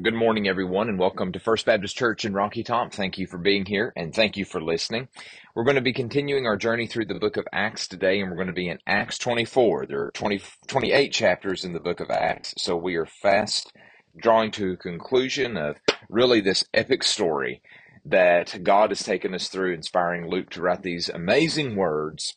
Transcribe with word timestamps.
Good 0.00 0.14
morning, 0.14 0.48
everyone, 0.48 0.88
and 0.88 0.98
welcome 0.98 1.32
to 1.32 1.38
First 1.38 1.66
Baptist 1.66 1.94
Church 1.94 2.24
in 2.24 2.32
Rocky 2.32 2.62
Top. 2.64 2.94
Thank 2.94 3.18
you 3.18 3.26
for 3.26 3.36
being 3.36 3.66
here 3.66 3.92
and 3.94 4.12
thank 4.12 4.38
you 4.38 4.46
for 4.46 4.60
listening. 4.60 5.08
We're 5.54 5.64
going 5.64 5.76
to 5.76 5.82
be 5.82 5.92
continuing 5.92 6.46
our 6.46 6.56
journey 6.56 6.86
through 6.86 7.04
the 7.04 7.18
book 7.18 7.36
of 7.36 7.46
Acts 7.52 7.86
today, 7.86 8.18
and 8.18 8.30
we're 8.30 8.36
going 8.36 8.46
to 8.46 8.54
be 8.54 8.70
in 8.70 8.78
Acts 8.86 9.18
24. 9.18 9.84
There 9.86 10.04
are 10.04 10.10
20, 10.12 10.40
28 10.66 11.12
chapters 11.12 11.62
in 11.62 11.74
the 11.74 11.78
book 11.78 12.00
of 12.00 12.10
Acts, 12.10 12.54
so 12.56 12.74
we 12.74 12.96
are 12.96 13.04
fast 13.04 13.70
drawing 14.16 14.50
to 14.52 14.72
a 14.72 14.76
conclusion 14.78 15.58
of 15.58 15.76
really 16.08 16.40
this 16.40 16.64
epic 16.72 17.04
story 17.04 17.60
that 18.06 18.60
God 18.62 18.92
has 18.92 19.02
taken 19.02 19.34
us 19.34 19.48
through, 19.48 19.74
inspiring 19.74 20.26
Luke 20.26 20.48
to 20.50 20.62
write 20.62 20.82
these 20.82 21.10
amazing 21.10 21.76
words 21.76 22.34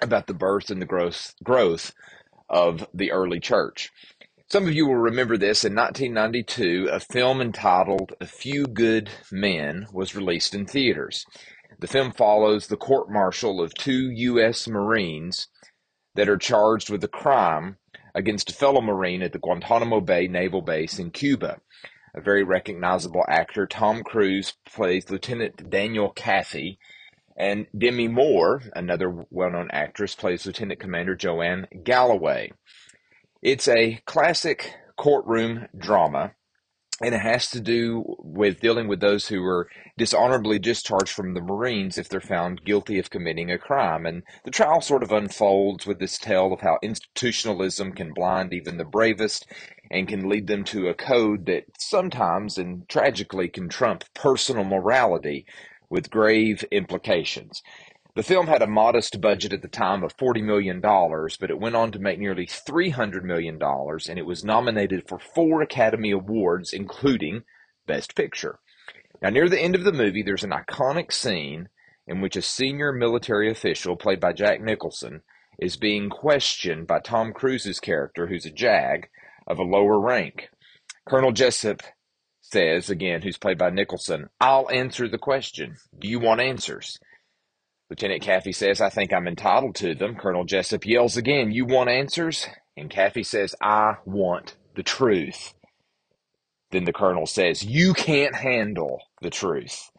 about 0.00 0.28
the 0.28 0.32
birth 0.32 0.70
and 0.70 0.80
the 0.80 0.86
growth, 0.86 1.34
growth 1.42 1.92
of 2.48 2.86
the 2.94 3.10
early 3.10 3.40
church. 3.40 3.90
Some 4.50 4.66
of 4.66 4.72
you 4.72 4.86
will 4.86 4.96
remember 4.96 5.36
this. 5.36 5.62
In 5.62 5.74
1992, 5.74 6.88
a 6.90 7.00
film 7.00 7.42
entitled 7.42 8.14
A 8.18 8.24
Few 8.24 8.66
Good 8.66 9.10
Men 9.30 9.86
was 9.92 10.14
released 10.14 10.54
in 10.54 10.64
theaters. 10.64 11.26
The 11.78 11.86
film 11.86 12.12
follows 12.12 12.66
the 12.66 12.78
court 12.78 13.10
martial 13.10 13.60
of 13.60 13.74
two 13.74 14.10
U.S. 14.10 14.66
Marines 14.66 15.48
that 16.14 16.30
are 16.30 16.38
charged 16.38 16.88
with 16.88 17.04
a 17.04 17.08
crime 17.08 17.76
against 18.14 18.48
a 18.48 18.54
fellow 18.54 18.80
Marine 18.80 19.20
at 19.20 19.32
the 19.34 19.38
Guantanamo 19.38 20.00
Bay 20.00 20.28
Naval 20.28 20.62
Base 20.62 20.98
in 20.98 21.10
Cuba. 21.10 21.58
A 22.14 22.22
very 22.22 22.42
recognizable 22.42 23.26
actor, 23.28 23.66
Tom 23.66 24.02
Cruise, 24.02 24.54
plays 24.64 25.10
Lieutenant 25.10 25.68
Daniel 25.68 26.10
Kaffee, 26.14 26.78
and 27.36 27.66
Demi 27.76 28.08
Moore, 28.08 28.62
another 28.74 29.26
well 29.28 29.50
known 29.50 29.68
actress, 29.72 30.14
plays 30.14 30.46
Lieutenant 30.46 30.80
Commander 30.80 31.14
Joanne 31.14 31.68
Galloway. 31.84 32.50
It's 33.42 33.68
a 33.68 34.00
classic 34.04 34.74
courtroom 34.96 35.68
drama, 35.76 36.32
and 37.00 37.14
it 37.14 37.20
has 37.20 37.48
to 37.50 37.60
do 37.60 38.16
with 38.18 38.58
dealing 38.58 38.88
with 38.88 38.98
those 38.98 39.28
who 39.28 39.42
were 39.42 39.68
dishonorably 39.96 40.58
discharged 40.58 41.12
from 41.12 41.34
the 41.34 41.40
Marines 41.40 41.98
if 41.98 42.08
they're 42.08 42.20
found 42.20 42.64
guilty 42.64 42.98
of 42.98 43.10
committing 43.10 43.48
a 43.48 43.56
crime. 43.56 44.06
And 44.06 44.24
the 44.44 44.50
trial 44.50 44.80
sort 44.80 45.04
of 45.04 45.12
unfolds 45.12 45.86
with 45.86 46.00
this 46.00 46.18
tale 46.18 46.52
of 46.52 46.62
how 46.62 46.80
institutionalism 46.82 47.92
can 47.92 48.12
blind 48.12 48.52
even 48.52 48.76
the 48.76 48.84
bravest 48.84 49.46
and 49.88 50.08
can 50.08 50.28
lead 50.28 50.48
them 50.48 50.64
to 50.64 50.88
a 50.88 50.94
code 50.94 51.46
that 51.46 51.66
sometimes 51.78 52.58
and 52.58 52.88
tragically 52.88 53.48
can 53.48 53.68
trump 53.68 54.02
personal 54.14 54.64
morality 54.64 55.46
with 55.88 56.10
grave 56.10 56.64
implications. 56.72 57.62
The 58.18 58.24
film 58.24 58.48
had 58.48 58.62
a 58.62 58.66
modest 58.66 59.20
budget 59.20 59.52
at 59.52 59.62
the 59.62 59.68
time 59.68 60.02
of 60.02 60.16
$40 60.16 60.42
million, 60.42 60.80
but 60.80 61.50
it 61.50 61.60
went 61.60 61.76
on 61.76 61.92
to 61.92 62.00
make 62.00 62.18
nearly 62.18 62.46
$300 62.46 63.22
million, 63.22 63.62
and 63.62 64.18
it 64.18 64.26
was 64.26 64.42
nominated 64.42 65.06
for 65.06 65.20
four 65.20 65.62
Academy 65.62 66.10
Awards, 66.10 66.72
including 66.72 67.44
Best 67.86 68.16
Picture. 68.16 68.58
Now, 69.22 69.28
near 69.30 69.48
the 69.48 69.60
end 69.60 69.76
of 69.76 69.84
the 69.84 69.92
movie, 69.92 70.24
there's 70.24 70.42
an 70.42 70.50
iconic 70.50 71.12
scene 71.12 71.68
in 72.08 72.20
which 72.20 72.34
a 72.34 72.42
senior 72.42 72.90
military 72.90 73.52
official, 73.52 73.94
played 73.94 74.18
by 74.18 74.32
Jack 74.32 74.60
Nicholson, 74.60 75.22
is 75.60 75.76
being 75.76 76.10
questioned 76.10 76.88
by 76.88 76.98
Tom 76.98 77.32
Cruise's 77.32 77.78
character, 77.78 78.26
who's 78.26 78.46
a 78.46 78.50
JAG 78.50 79.08
of 79.46 79.60
a 79.60 79.62
lower 79.62 80.00
rank. 80.00 80.50
Colonel 81.08 81.30
Jessup 81.30 81.82
says, 82.40 82.90
again, 82.90 83.22
who's 83.22 83.38
played 83.38 83.58
by 83.58 83.70
Nicholson, 83.70 84.28
I'll 84.40 84.68
answer 84.70 85.06
the 85.06 85.18
question. 85.18 85.76
Do 85.96 86.08
you 86.08 86.18
want 86.18 86.40
answers? 86.40 86.98
Lieutenant 87.90 88.22
Kaffee 88.22 88.52
says, 88.52 88.80
I 88.80 88.90
think 88.90 89.12
I'm 89.12 89.26
entitled 89.26 89.74
to 89.76 89.94
them. 89.94 90.16
Colonel 90.16 90.44
Jessup 90.44 90.84
yells 90.84 91.16
again, 91.16 91.52
You 91.52 91.64
want 91.64 91.88
answers? 91.88 92.46
And 92.76 92.90
Kaffee 92.90 93.24
says, 93.24 93.54
I 93.62 93.96
want 94.04 94.56
the 94.76 94.82
truth. 94.82 95.54
Then 96.70 96.84
the 96.84 96.92
colonel 96.92 97.26
says, 97.26 97.64
You 97.64 97.94
can't 97.94 98.36
handle 98.36 99.00
the 99.22 99.30
truth. 99.30 99.90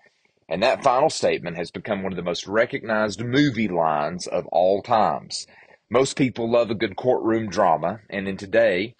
And 0.47 0.61
that 0.61 0.83
final 0.83 1.09
statement 1.09 1.57
has 1.57 1.71
become 1.71 2.03
one 2.03 2.11
of 2.11 2.15
the 2.17 2.23
most 2.23 2.47
recognized 2.47 3.23
movie 3.23 3.67
lines 3.67 4.27
of 4.27 4.45
all 4.47 4.81
times. 4.81 5.47
Most 5.89 6.15
people 6.15 6.49
love 6.49 6.69
a 6.69 6.75
good 6.75 6.95
courtroom 6.95 7.49
drama, 7.49 8.01
and 8.09 8.27
in 8.27 8.37
today, 8.37 8.95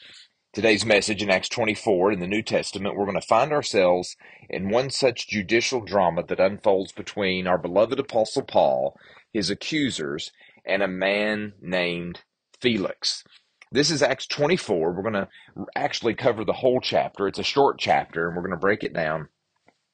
Today's 0.59 0.85
message 0.85 1.23
in 1.23 1.29
Acts 1.29 1.47
24 1.47 2.11
in 2.11 2.19
the 2.19 2.27
New 2.27 2.41
Testament, 2.41 2.97
we're 2.97 3.05
going 3.05 3.17
to 3.17 3.25
find 3.25 3.53
ourselves 3.53 4.17
in 4.49 4.67
one 4.67 4.89
such 4.89 5.29
judicial 5.29 5.79
drama 5.79 6.21
that 6.23 6.41
unfolds 6.41 6.91
between 6.91 7.47
our 7.47 7.57
beloved 7.57 7.97
Apostle 7.97 8.41
Paul, 8.41 8.99
his 9.31 9.49
accusers, 9.49 10.33
and 10.65 10.83
a 10.83 10.87
man 10.89 11.53
named 11.61 12.23
Felix. 12.59 13.23
This 13.71 13.89
is 13.89 14.03
Acts 14.03 14.27
24. 14.27 14.91
We're 14.91 15.01
going 15.01 15.13
to 15.13 15.29
actually 15.77 16.15
cover 16.15 16.43
the 16.43 16.51
whole 16.51 16.81
chapter. 16.81 17.29
It's 17.29 17.39
a 17.39 17.43
short 17.43 17.79
chapter, 17.79 18.27
and 18.27 18.35
we're 18.35 18.43
going 18.43 18.51
to 18.51 18.57
break 18.57 18.83
it 18.83 18.93
down 18.93 19.29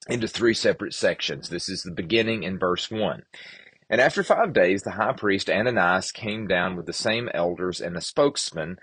into 0.10 0.28
three 0.28 0.56
separate 0.56 0.96
sections. 0.96 1.50
This 1.50 1.70
is 1.70 1.84
the 1.84 1.92
beginning 1.92 2.42
in 2.42 2.58
verse 2.58 2.90
1. 2.90 3.22
And 3.88 4.02
after 4.02 4.24
five 4.24 4.52
days, 4.52 4.82
the 4.82 4.94
high 4.94 5.14
priest 5.14 5.48
Ananias 5.48 6.12
came 6.12 6.48
down 6.48 6.76
with 6.76 6.88
the 6.88 6.92
same 6.92 7.30
elders 7.36 7.80
and 7.80 7.96
a 7.96 8.02
spokesman 8.02 8.80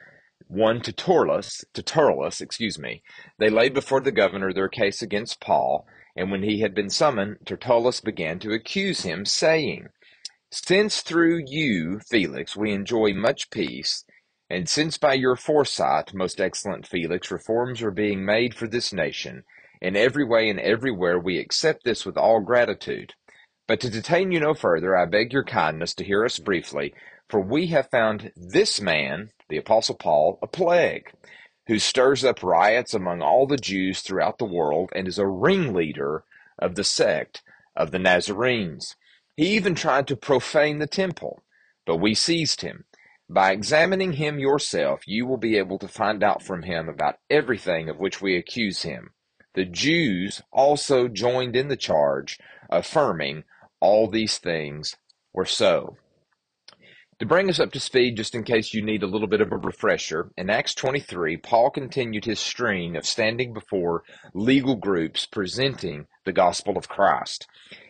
one 0.52 0.82
to 0.82 0.92
Tertullus, 0.92 1.64
to 1.72 1.82
Tertullus, 1.82 2.42
excuse 2.42 2.78
me. 2.78 3.02
They 3.38 3.48
laid 3.48 3.72
before 3.72 4.00
the 4.00 4.12
governor 4.12 4.52
their 4.52 4.68
case 4.68 5.00
against 5.00 5.40
Paul, 5.40 5.86
and 6.14 6.30
when 6.30 6.42
he 6.42 6.60
had 6.60 6.74
been 6.74 6.90
summoned, 6.90 7.38
Tertullus 7.46 8.02
began 8.02 8.38
to 8.40 8.52
accuse 8.52 9.02
him, 9.02 9.24
saying, 9.24 9.88
Since 10.50 11.00
through 11.00 11.44
you, 11.46 12.00
Felix, 12.00 12.54
we 12.54 12.72
enjoy 12.72 13.14
much 13.14 13.50
peace, 13.50 14.04
and 14.50 14.68
since 14.68 14.98
by 14.98 15.14
your 15.14 15.36
foresight, 15.36 16.12
most 16.12 16.38
excellent 16.38 16.86
Felix, 16.86 17.30
reforms 17.30 17.80
are 17.80 17.90
being 17.90 18.22
made 18.22 18.54
for 18.54 18.68
this 18.68 18.92
nation, 18.92 19.44
in 19.80 19.96
every 19.96 20.24
way 20.24 20.50
and 20.50 20.60
everywhere 20.60 21.18
we 21.18 21.38
accept 21.38 21.82
this 21.84 22.04
with 22.04 22.18
all 22.18 22.40
gratitude. 22.40 23.14
But 23.66 23.80
to 23.80 23.90
detain 23.90 24.32
you 24.32 24.40
no 24.40 24.52
further, 24.52 24.94
I 24.94 25.06
beg 25.06 25.32
your 25.32 25.44
kindness 25.44 25.94
to 25.94 26.04
hear 26.04 26.26
us 26.26 26.38
briefly, 26.38 26.92
for 27.32 27.40
we 27.40 27.68
have 27.68 27.88
found 27.88 28.30
this 28.36 28.78
man, 28.78 29.30
the 29.48 29.56
Apostle 29.56 29.94
Paul, 29.94 30.38
a 30.42 30.46
plague, 30.46 31.10
who 31.66 31.78
stirs 31.78 32.26
up 32.26 32.42
riots 32.42 32.92
among 32.92 33.22
all 33.22 33.46
the 33.46 33.56
Jews 33.56 34.02
throughout 34.02 34.36
the 34.36 34.44
world 34.44 34.90
and 34.94 35.08
is 35.08 35.16
a 35.16 35.26
ringleader 35.26 36.24
of 36.58 36.74
the 36.74 36.84
sect 36.84 37.40
of 37.74 37.90
the 37.90 37.98
Nazarenes. 37.98 38.96
He 39.34 39.46
even 39.56 39.74
tried 39.74 40.08
to 40.08 40.14
profane 40.14 40.78
the 40.78 40.86
temple, 40.86 41.42
but 41.86 41.96
we 41.96 42.14
seized 42.14 42.60
him. 42.60 42.84
By 43.30 43.52
examining 43.52 44.12
him 44.12 44.38
yourself, 44.38 45.00
you 45.06 45.24
will 45.24 45.38
be 45.38 45.56
able 45.56 45.78
to 45.78 45.88
find 45.88 46.22
out 46.22 46.42
from 46.42 46.64
him 46.64 46.86
about 46.86 47.16
everything 47.30 47.88
of 47.88 47.98
which 47.98 48.20
we 48.20 48.36
accuse 48.36 48.82
him. 48.82 49.08
The 49.54 49.64
Jews 49.64 50.42
also 50.52 51.08
joined 51.08 51.56
in 51.56 51.68
the 51.68 51.76
charge, 51.78 52.38
affirming 52.68 53.44
all 53.80 54.06
these 54.06 54.36
things 54.36 54.96
were 55.32 55.46
so. 55.46 55.96
To 57.22 57.26
bring 57.26 57.48
us 57.48 57.60
up 57.60 57.70
to 57.70 57.78
speed, 57.78 58.16
just 58.16 58.34
in 58.34 58.42
case 58.42 58.74
you 58.74 58.82
need 58.82 59.04
a 59.04 59.06
little 59.06 59.28
bit 59.28 59.40
of 59.40 59.52
a 59.52 59.56
refresher, 59.56 60.32
in 60.36 60.50
Acts 60.50 60.74
23, 60.74 61.36
Paul 61.36 61.70
continued 61.70 62.24
his 62.24 62.40
string 62.40 62.96
of 62.96 63.06
standing 63.06 63.52
before 63.52 64.02
legal 64.34 64.74
groups 64.74 65.24
presenting 65.24 66.08
the 66.24 66.32
gospel 66.32 66.76
of 66.76 66.88
Christ. 66.88 67.46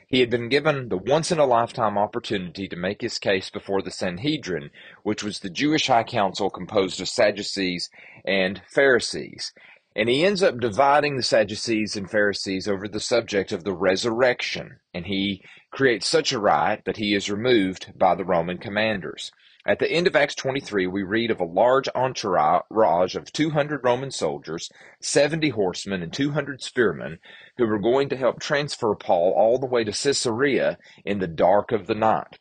He 0.06 0.20
had 0.20 0.28
been 0.28 0.50
given 0.50 0.90
the 0.90 0.98
once 0.98 1.32
in 1.32 1.38
a 1.38 1.46
lifetime 1.46 1.96
opportunity 1.96 2.68
to 2.68 2.76
make 2.76 3.00
his 3.00 3.16
case 3.16 3.48
before 3.48 3.80
the 3.80 3.90
Sanhedrin, 3.90 4.68
which 5.02 5.24
was 5.24 5.38
the 5.38 5.48
Jewish 5.48 5.86
high 5.86 6.04
council 6.04 6.50
composed 6.50 7.00
of 7.00 7.08
Sadducees 7.08 7.88
and 8.26 8.60
Pharisees. 8.68 9.54
And 9.96 10.10
he 10.10 10.26
ends 10.26 10.42
up 10.42 10.60
dividing 10.60 11.16
the 11.16 11.22
Sadducees 11.22 11.96
and 11.96 12.10
Pharisees 12.10 12.68
over 12.68 12.86
the 12.86 13.00
subject 13.00 13.50
of 13.50 13.64
the 13.64 13.72
resurrection. 13.72 14.76
And 14.92 15.06
he 15.06 15.42
creates 15.72 16.06
such 16.06 16.32
a 16.32 16.38
riot 16.38 16.82
that 16.84 16.98
he 16.98 17.14
is 17.14 17.30
removed 17.30 17.92
by 17.96 18.14
the 18.14 18.24
Roman 18.24 18.58
commanders. 18.58 19.32
At 19.64 19.78
the 19.78 19.90
end 19.90 20.06
of 20.06 20.16
Acts 20.16 20.34
23, 20.34 20.86
we 20.88 21.02
read 21.02 21.30
of 21.30 21.40
a 21.40 21.44
large 21.44 21.88
entourage 21.94 23.14
of 23.14 23.32
200 23.32 23.84
Roman 23.84 24.10
soldiers, 24.10 24.68
70 25.00 25.50
horsemen, 25.50 26.02
and 26.02 26.12
200 26.12 26.60
spearmen 26.60 27.18
who 27.56 27.66
were 27.66 27.78
going 27.78 28.08
to 28.08 28.16
help 28.16 28.40
transfer 28.40 28.94
Paul 28.94 29.32
all 29.36 29.58
the 29.58 29.66
way 29.66 29.84
to 29.84 29.92
Caesarea 29.92 30.78
in 31.04 31.20
the 31.20 31.28
dark 31.28 31.70
of 31.70 31.86
the 31.86 31.94
night. 31.94 32.38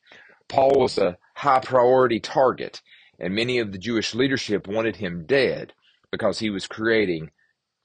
Paul 0.48 0.80
was 0.80 0.98
a 0.98 1.18
high 1.36 1.60
priority 1.60 2.20
target, 2.20 2.82
and 3.20 3.36
many 3.36 3.60
of 3.60 3.72
the 3.72 3.78
Jewish 3.78 4.16
leadership 4.16 4.68
wanted 4.68 4.96
him 4.96 5.26
dead 5.26 5.74
because 6.12 6.40
he 6.40 6.50
was 6.50 6.68
creating 6.68 7.30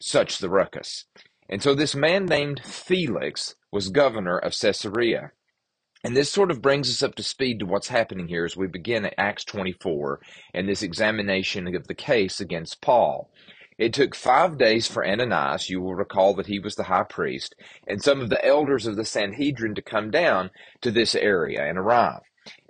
such 0.00 0.38
the 0.38 0.48
ruckus. 0.48 1.04
And 1.48 1.62
so 1.62 1.74
this 1.74 1.94
man 1.94 2.26
named 2.26 2.62
Felix 2.64 3.54
was 3.70 3.90
governor 3.90 4.38
of 4.38 4.58
Caesarea. 4.58 5.32
And 6.06 6.16
this 6.16 6.30
sort 6.30 6.52
of 6.52 6.62
brings 6.62 6.88
us 6.88 7.02
up 7.02 7.16
to 7.16 7.22
speed 7.24 7.58
to 7.58 7.66
what's 7.66 7.88
happening 7.88 8.28
here 8.28 8.44
as 8.44 8.56
we 8.56 8.68
begin 8.68 9.04
at 9.04 9.14
Acts 9.18 9.44
24 9.44 10.20
and 10.54 10.68
this 10.68 10.80
examination 10.80 11.74
of 11.74 11.88
the 11.88 11.96
case 11.96 12.38
against 12.38 12.80
Paul. 12.80 13.28
It 13.76 13.92
took 13.92 14.14
five 14.14 14.56
days 14.56 14.86
for 14.86 15.04
Ananias, 15.04 15.68
you 15.68 15.80
will 15.80 15.96
recall 15.96 16.32
that 16.34 16.46
he 16.46 16.60
was 16.60 16.76
the 16.76 16.84
high 16.84 17.02
priest, 17.02 17.56
and 17.88 18.00
some 18.00 18.20
of 18.20 18.30
the 18.30 18.42
elders 18.46 18.86
of 18.86 18.94
the 18.94 19.04
Sanhedrin 19.04 19.74
to 19.74 19.82
come 19.82 20.12
down 20.12 20.52
to 20.82 20.92
this 20.92 21.16
area 21.16 21.66
and 21.68 21.76
arrive. 21.76 22.20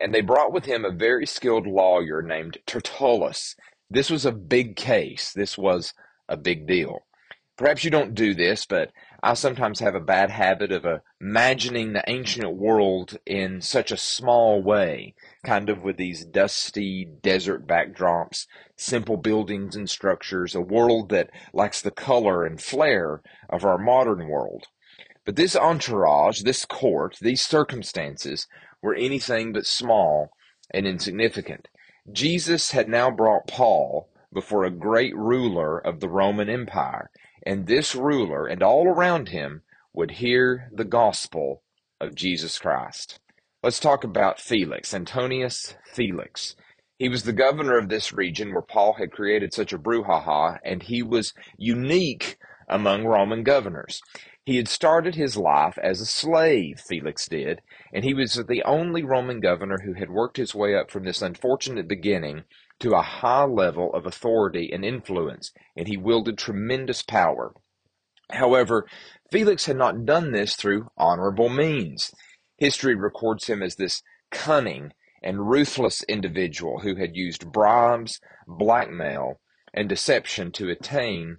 And 0.01 0.15
they 0.15 0.23
brought 0.23 0.55
with 0.55 0.65
him 0.65 0.87
a 0.87 0.91
very 0.91 1.27
skilled 1.27 1.67
lawyer 1.67 2.23
named 2.23 2.57
Tertullus. 2.67 3.55
This 3.91 4.09
was 4.09 4.25
a 4.25 4.33
big 4.33 4.77
case. 4.77 5.35
This 5.35 5.59
was 5.59 5.93
a 6.27 6.39
big 6.39 6.67
deal. 6.67 7.05
Perhaps 7.59 7.85
you 7.85 7.91
don't 7.91 8.15
do 8.15 8.35
this, 8.35 8.65
but 8.65 8.93
I 9.23 9.35
sometimes 9.35 9.81
have 9.81 9.95
a 9.95 10.01
bad 10.01 10.31
habit 10.31 10.71
of 10.71 10.85
uh, 10.85 10.99
imagining 11.21 11.93
the 11.93 12.05
ancient 12.07 12.55
world 12.57 13.19
in 13.25 13.61
such 13.61 13.91
a 13.91 13.97
small 13.97 14.63
way, 14.63 15.15
kind 15.45 15.71
of 15.71 15.83
with 15.83 15.97
these 15.97 16.25
dusty 16.25 17.05
desert 17.05 17.67
backdrops, 17.67 18.47
simple 18.77 19.17
buildings 19.17 19.75
and 19.75 19.89
structures, 19.89 20.55
a 20.55 20.61
world 20.61 21.09
that 21.09 21.31
lacks 21.53 21.81
the 21.81 21.91
color 21.91 22.45
and 22.45 22.61
flair 22.61 23.23
of 23.49 23.65
our 23.65 23.79
modern 23.79 24.29
world. 24.29 24.67
But 25.25 25.37
this 25.37 25.57
entourage, 25.57 26.43
this 26.43 26.65
court, 26.65 27.17
these 27.21 27.43
circumstances 27.43 28.47
were 28.83 28.95
anything 28.95 29.53
but 29.53 29.67
small 29.67 30.31
and 30.71 30.87
insignificant. 30.87 31.69
Jesus 32.13 32.71
had 32.71 32.89
now 32.89 33.11
brought 33.11 33.49
Paul 33.49 34.09
before 34.33 34.65
a 34.65 34.71
great 34.71 35.17
ruler 35.17 35.79
of 35.79 36.01
the 36.01 36.09
Roman 36.09 36.49
Empire, 36.49 37.11
and 37.47 37.67
this 37.67 37.95
ruler 37.95 38.47
and 38.47 38.63
all 38.63 38.89
around 38.89 39.29
him 39.29 39.63
would 39.95 40.11
hear 40.11 40.69
the 40.75 40.85
gospel 40.85 41.63
of 42.01 42.15
Jesus 42.15 42.59
Christ. 42.59 43.21
Let's 43.63 43.81
talk 43.81 44.05
about 44.05 44.41
Felix, 44.41 44.93
Antonius 44.93 45.75
Felix. 45.95 46.57
He 46.99 47.09
was 47.09 47.23
the 47.23 47.33
governor 47.33 47.79
of 47.79 47.89
this 47.89 48.13
region 48.13 48.53
where 48.53 48.63
Paul 48.63 48.95
had 48.95 49.13
created 49.13 49.55
such 49.55 49.73
a 49.73 49.79
brouhaha, 49.79 50.59
and 50.65 50.83
he 50.83 51.03
was 51.03 51.35
unique 51.57 52.37
among 52.69 53.05
Roman 53.05 53.45
governors. 53.45 54.03
He 54.45 54.57
had 54.57 54.69
started 54.69 55.15
his 55.15 55.37
life 55.37 55.79
as 55.83 56.01
a 56.01 56.07
slave, 56.07 56.81
Felix 56.81 57.29
did, 57.29 57.63
and 57.93 58.05
he 58.05 58.15
was 58.15 58.35
the 58.35 58.63
only 58.65 59.03
Roman 59.03 59.41
governor 59.41 59.79
who 59.85 59.93
had 59.93 60.11
worked 60.11 60.37
his 60.37 60.55
way 60.55 60.75
up 60.75 60.91
from 60.91 61.05
this 61.05 61.23
unfortunate 61.23 61.87
beginning 61.87 62.45
to 62.81 62.95
a 62.95 63.03
high 63.03 63.45
level 63.45 63.93
of 63.95 64.07
authority 64.07 64.71
and 64.73 64.85
influence, 64.85 65.53
and 65.77 65.89
he 65.89 65.97
wielded 65.97 66.39
tremendous 66.39 67.03
power. 67.03 67.55
However, 68.31 68.87
Felix 69.31 69.67
had 69.67 69.77
not 69.77 70.05
done 70.05 70.33
this 70.33 70.57
through 70.57 70.91
honorable 70.97 71.49
means. 71.49 72.13
History 72.59 72.95
records 72.95 73.47
him 73.47 73.63
as 73.63 73.77
this 73.77 74.03
cunning 74.31 74.93
and 75.23 75.49
ruthless 75.49 76.03
individual 76.05 76.81
who 76.81 76.97
had 76.97 77.17
used 77.17 77.51
bribes, 77.53 78.21
blackmail, 78.47 79.41
and 79.73 79.89
deception 79.89 80.53
to 80.53 80.71
attain 80.71 81.37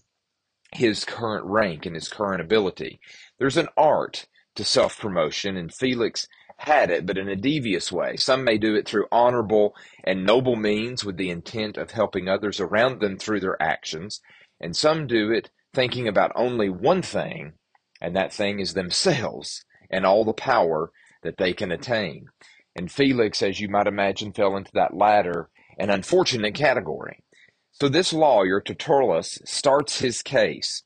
his 0.74 1.06
current 1.06 1.46
rank 1.46 1.86
and 1.86 1.96
his 1.96 2.08
current 2.10 2.42
ability. 2.42 3.00
There's 3.40 3.58
an 3.58 3.70
art 3.78 4.28
to 4.56 4.64
self 4.64 5.00
promotion, 5.00 5.56
and 5.56 5.74
Felix 5.74 6.28
had 6.60 6.90
it, 6.90 7.06
but 7.06 7.18
in 7.18 7.30
a 7.30 7.36
devious 7.36 7.92
way. 7.92 8.16
Some 8.18 8.44
may 8.44 8.58
do 8.58 8.76
it 8.76 8.88
through 8.88 9.08
honorable 9.12 9.76
and 10.04 10.26
noble 10.26 10.56
means 10.56 11.06
with 11.06 11.18
the 11.18 11.30
intent 11.30 11.78
of 11.78 11.92
helping 11.92 12.28
others 12.28 12.60
around 12.60 13.00
them 13.00 13.18
through 13.18 13.42
their 13.42 13.62
actions, 13.62 14.22
and 14.60 14.76
some 14.76 15.08
do 15.08 15.32
it 15.32 15.52
thinking 15.74 16.08
about 16.08 16.32
only 16.36 16.70
one 16.70 17.02
thing, 17.02 17.54
and 18.02 18.16
that 18.16 18.34
thing 18.34 18.60
is 18.60 18.74
themselves 18.74 19.64
and 19.92 20.06
all 20.06 20.26
the 20.26 20.34
power 20.34 20.92
that 21.24 21.38
they 21.38 21.54
can 21.54 21.72
attain. 21.72 22.26
And 22.76 22.92
Felix, 22.92 23.42
as 23.42 23.60
you 23.60 23.70
might 23.70 23.88
imagine, 23.88 24.34
fell 24.34 24.58
into 24.58 24.72
that 24.74 24.96
latter 24.96 25.50
and 25.78 25.92
unfortunate 25.92 26.56
category. 26.56 27.20
So 27.72 27.88
this 27.88 28.12
lawyer, 28.12 28.60
Tertullus, 28.60 29.38
starts 29.46 30.00
his 30.00 30.24
case. 30.24 30.82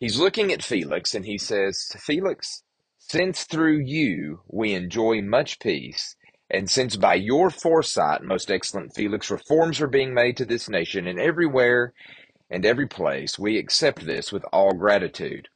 He's 0.00 0.18
looking 0.18 0.52
at 0.52 0.64
Felix 0.64 1.14
and 1.14 1.24
he 1.24 1.38
says, 1.38 1.86
Felix, 1.98 2.63
since 3.08 3.44
through 3.44 3.80
you 3.80 4.40
we 4.48 4.74
enjoy 4.74 5.20
much 5.22 5.60
peace, 5.60 6.16
and 6.50 6.70
since 6.70 6.96
by 6.96 7.14
your 7.14 7.50
foresight, 7.50 8.22
most 8.22 8.50
excellent 8.50 8.94
Felix, 8.94 9.30
reforms 9.30 9.80
are 9.80 9.88
being 9.88 10.14
made 10.14 10.36
to 10.38 10.44
this 10.44 10.68
nation, 10.68 11.06
and 11.06 11.20
everywhere 11.20 11.92
and 12.50 12.64
every 12.64 12.86
place, 12.86 13.38
we 13.38 13.58
accept 13.58 14.06
this 14.06 14.32
with 14.32 14.44
all 14.52 14.72
gratitude. 14.72 15.48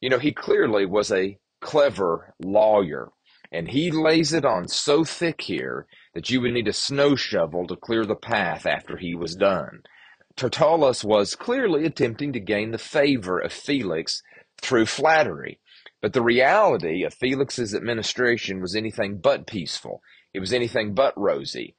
You 0.00 0.10
know, 0.10 0.18
he 0.18 0.32
clearly 0.32 0.86
was 0.86 1.10
a 1.10 1.38
clever 1.60 2.34
lawyer, 2.42 3.10
and 3.52 3.68
he 3.68 3.90
lays 3.90 4.32
it 4.32 4.44
on 4.44 4.68
so 4.68 5.04
thick 5.04 5.42
here 5.42 5.86
that 6.14 6.30
you 6.30 6.40
would 6.40 6.52
need 6.52 6.68
a 6.68 6.72
snow 6.72 7.16
shovel 7.16 7.66
to 7.66 7.76
clear 7.76 8.04
the 8.04 8.14
path 8.16 8.66
after 8.66 8.96
he 8.98 9.14
was 9.14 9.34
done. 9.34 9.82
Tertullus 10.36 11.04
was 11.04 11.34
clearly 11.36 11.86
attempting 11.86 12.32
to 12.34 12.40
gain 12.40 12.70
the 12.72 12.78
favor 12.78 13.38
of 13.38 13.52
Felix 13.52 14.22
through 14.62 14.86
flattery. 14.86 15.60
But 16.04 16.12
the 16.12 16.20
reality 16.20 17.02
of 17.02 17.14
Felix's 17.14 17.74
administration 17.74 18.60
was 18.60 18.76
anything 18.76 19.16
but 19.16 19.46
peaceful. 19.46 20.02
It 20.34 20.40
was 20.40 20.52
anything 20.52 20.92
but 20.92 21.16
rosy. 21.16 21.76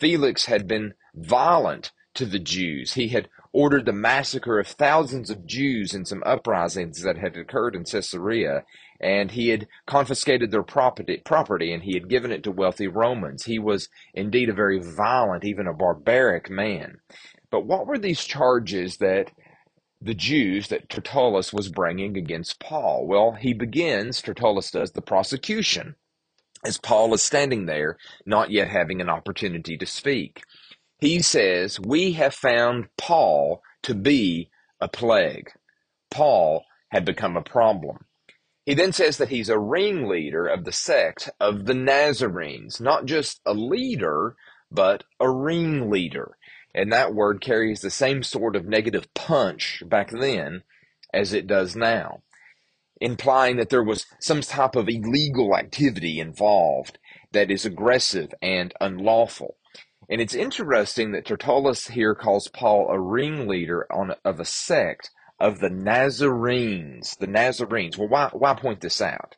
Felix 0.00 0.46
had 0.46 0.66
been 0.66 0.94
violent 1.14 1.92
to 2.14 2.24
the 2.24 2.38
Jews. 2.38 2.94
He 2.94 3.08
had 3.08 3.28
ordered 3.52 3.84
the 3.84 3.92
massacre 3.92 4.58
of 4.58 4.66
thousands 4.66 5.28
of 5.28 5.44
Jews 5.44 5.92
in 5.92 6.06
some 6.06 6.22
uprisings 6.24 7.02
that 7.02 7.18
had 7.18 7.36
occurred 7.36 7.74
in 7.76 7.84
Caesarea, 7.84 8.64
and 8.98 9.32
he 9.32 9.50
had 9.50 9.68
confiscated 9.84 10.50
their 10.50 10.62
property, 10.62 11.18
property 11.22 11.70
and 11.70 11.82
he 11.82 11.92
had 11.92 12.08
given 12.08 12.32
it 12.32 12.42
to 12.44 12.50
wealthy 12.50 12.88
Romans. 12.88 13.44
He 13.44 13.58
was 13.58 13.90
indeed 14.14 14.48
a 14.48 14.54
very 14.54 14.78
violent, 14.78 15.44
even 15.44 15.66
a 15.66 15.74
barbaric 15.74 16.48
man. 16.48 17.00
But 17.50 17.66
what 17.66 17.86
were 17.86 17.98
these 17.98 18.24
charges 18.24 18.96
that 18.96 19.32
the 20.06 20.14
Jews 20.14 20.68
that 20.68 20.90
Tertullus 20.90 21.52
was 21.52 21.70
bringing 21.70 22.16
against 22.16 22.60
Paul. 22.60 23.06
Well, 23.06 23.32
he 23.34 23.54
begins, 23.54 24.22
Tertullus 24.22 24.72
does, 24.72 24.92
the 24.92 25.02
prosecution 25.02 25.96
as 26.64 26.78
Paul 26.78 27.14
is 27.14 27.22
standing 27.22 27.66
there, 27.66 27.98
not 28.26 28.50
yet 28.50 28.68
having 28.68 29.00
an 29.00 29.10
opportunity 29.10 29.76
to 29.78 29.86
speak. 29.86 30.42
He 31.00 31.22
says, 31.22 31.80
We 31.80 32.12
have 32.12 32.34
found 32.34 32.88
Paul 32.98 33.62
to 33.84 33.94
be 33.94 34.50
a 34.80 34.88
plague. 34.88 35.50
Paul 36.10 36.64
had 36.90 37.04
become 37.04 37.36
a 37.36 37.42
problem. 37.42 38.06
He 38.66 38.74
then 38.74 38.92
says 38.92 39.18
that 39.18 39.28
he's 39.30 39.48
a 39.48 39.58
ringleader 39.58 40.46
of 40.46 40.64
the 40.64 40.72
sect 40.72 41.30
of 41.40 41.66
the 41.66 41.74
Nazarenes, 41.74 42.80
not 42.80 43.06
just 43.06 43.40
a 43.46 43.54
leader, 43.54 44.36
but 44.70 45.04
a 45.20 45.30
ringleader. 45.30 46.36
And 46.76 46.92
that 46.92 47.14
word 47.14 47.40
carries 47.40 47.80
the 47.80 47.90
same 47.90 48.22
sort 48.22 48.54
of 48.54 48.66
negative 48.66 49.12
punch 49.14 49.82
back 49.86 50.10
then 50.10 50.62
as 51.12 51.32
it 51.32 51.46
does 51.46 51.74
now, 51.74 52.20
implying 53.00 53.56
that 53.56 53.70
there 53.70 53.82
was 53.82 54.04
some 54.20 54.42
type 54.42 54.76
of 54.76 54.86
illegal 54.86 55.56
activity 55.56 56.20
involved 56.20 56.98
that 57.32 57.50
is 57.50 57.64
aggressive 57.64 58.34
and 58.42 58.74
unlawful. 58.78 59.56
And 60.10 60.20
it's 60.20 60.34
interesting 60.34 61.12
that 61.12 61.24
Tertullus 61.24 61.88
here 61.88 62.14
calls 62.14 62.48
Paul 62.48 62.88
a 62.90 63.00
ringleader 63.00 63.90
on, 63.90 64.14
of 64.22 64.38
a 64.38 64.44
sect 64.44 65.10
of 65.40 65.60
the 65.60 65.70
Nazarenes. 65.70 67.16
The 67.18 67.26
Nazarenes. 67.26 67.96
Well, 67.96 68.08
why, 68.08 68.28
why 68.32 68.54
point 68.54 68.82
this 68.82 69.00
out? 69.00 69.36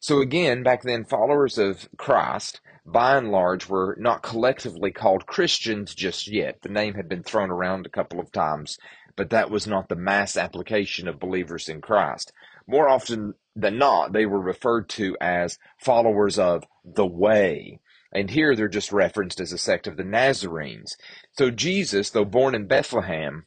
So 0.00 0.20
again, 0.20 0.64
back 0.64 0.82
then, 0.82 1.04
followers 1.04 1.58
of 1.58 1.88
Christ 1.96 2.60
by 2.84 3.16
and 3.16 3.30
large, 3.30 3.68
were 3.68 3.96
not 3.98 4.22
collectively 4.22 4.90
called 4.90 5.26
Christians 5.26 5.94
just 5.94 6.26
yet. 6.26 6.62
The 6.62 6.68
name 6.68 6.94
had 6.94 7.08
been 7.08 7.22
thrown 7.22 7.50
around 7.50 7.86
a 7.86 7.90
couple 7.90 8.18
of 8.18 8.32
times, 8.32 8.78
but 9.16 9.30
that 9.30 9.50
was 9.50 9.66
not 9.66 9.88
the 9.88 9.96
mass 9.96 10.36
application 10.36 11.06
of 11.08 11.20
believers 11.20 11.68
in 11.68 11.80
Christ. 11.80 12.32
More 12.66 12.88
often 12.88 13.34
than 13.54 13.78
not, 13.78 14.12
they 14.12 14.26
were 14.26 14.40
referred 14.40 14.88
to 14.90 15.16
as 15.20 15.58
followers 15.78 16.38
of 16.38 16.64
the 16.84 17.06
way. 17.06 17.80
And 18.12 18.30
here 18.30 18.54
they're 18.54 18.68
just 18.68 18.92
referenced 18.92 19.40
as 19.40 19.52
a 19.52 19.58
sect 19.58 19.86
of 19.86 19.96
the 19.96 20.04
Nazarenes. 20.04 20.96
So 21.32 21.50
Jesus, 21.50 22.10
though 22.10 22.24
born 22.24 22.54
in 22.54 22.66
Bethlehem, 22.66 23.46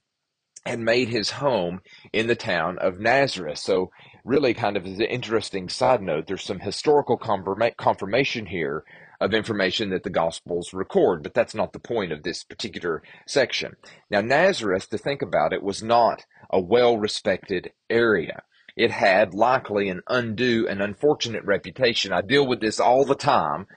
had 0.66 0.80
made 0.80 1.10
his 1.10 1.30
home 1.32 1.82
in 2.12 2.28
the 2.28 2.36
town 2.36 2.80
of 2.80 3.00
Nazareth. 3.00 3.60
So, 3.60 3.92
really, 4.24 4.56
kind 4.56 4.76
of 4.76 4.86
an 4.86 5.00
interesting 5.02 5.70
side 5.70 6.02
note, 6.02 6.26
there's 6.26 6.44
some 6.44 6.60
historical 6.60 7.18
confirmation 7.18 8.48
here 8.48 8.84
of 9.20 9.34
information 9.34 9.90
that 9.90 10.04
the 10.04 10.10
Gospels 10.10 10.74
record, 10.74 11.24
but 11.24 11.34
that's 11.34 11.56
not 11.56 11.74
the 11.74 11.80
point 11.80 12.12
of 12.12 12.24
this 12.24 12.44
particular 12.44 13.02
section. 13.28 13.76
Now, 14.10 14.22
Nazareth, 14.22 14.90
to 14.90 14.98
think 14.98 15.22
about 15.22 15.54
it, 15.54 15.64
was 15.64 15.82
not 15.84 16.26
a 16.50 16.60
well 16.60 16.98
respected 16.98 17.72
area. 17.90 18.44
It 18.76 18.92
had 18.92 19.34
likely 19.34 19.90
an 19.90 20.02
undue 20.08 20.68
and 20.68 20.82
unfortunate 20.82 21.46
reputation. 21.46 22.12
I 22.12 22.22
deal 22.22 22.46
with 22.46 22.60
this 22.60 22.80
all 22.80 23.06
the 23.06 23.16
time 23.16 23.68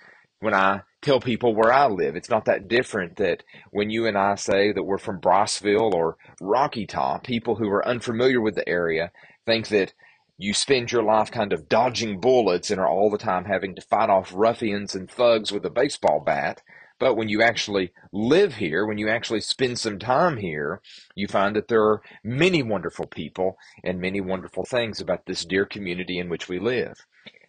when 0.41 0.55
I 0.55 0.83
tell 1.03 1.21
people 1.21 1.55
where 1.55 1.73
I 1.73 1.87
live. 1.87 2.17
It's 2.17 2.31
not 2.31 2.47
that 2.47 2.69
different 2.69 3.17
that 3.17 3.45
when 3.71 3.91
you 3.91 4.07
and 4.07 4.19
I 4.19 4.35
say 4.35 4.73
that 4.73 4.83
we're 4.83 4.99
from 4.99 5.21
Briceville 5.21 5.95
or 5.95 6.17
Rocky 6.41 6.87
Top, 6.87 7.25
people 7.25 7.57
who 7.57 7.69
are 7.69 7.87
unfamiliar 7.87 8.41
with 8.41 8.57
the 8.57 8.69
area 8.69 9.13
think 9.47 9.69
that 9.69 9.93
you 10.39 10.55
spend 10.55 10.93
your 10.93 11.03
life 11.03 11.31
kind 11.33 11.53
of 11.53 11.69
dodging 11.69 12.21
bullets 12.21 12.71
and 12.71 12.81
are 12.81 12.89
all 12.89 13.11
the 13.11 13.19
time 13.19 13.45
having 13.45 13.75
to 13.75 13.83
fight 13.83 14.09
off 14.09 14.33
ruffians 14.33 14.95
and 14.95 15.11
thugs 15.11 15.51
with 15.51 15.67
a 15.67 15.71
baseball 15.71 16.21
bat. 16.25 16.63
But 17.01 17.15
when 17.15 17.29
you 17.29 17.43
actually 17.43 17.93
live 18.13 18.55
here, 18.55 18.87
when 18.87 18.99
you 18.99 19.09
actually 19.09 19.41
spend 19.41 19.79
some 19.79 19.99
time 19.99 20.37
here, 20.37 20.81
you 21.15 21.29
find 21.29 21.55
that 21.57 21.69
there 21.69 21.83
are 21.83 22.03
many 22.25 22.63
wonderful 22.63 23.07
people 23.07 23.57
and 23.85 24.01
many 24.01 24.21
wonderful 24.21 24.65
things 24.65 25.01
about 25.01 25.27
this 25.27 25.45
dear 25.45 25.65
community 25.65 26.19
in 26.19 26.29
which 26.29 26.49
we 26.49 26.59
live. 26.59 27.05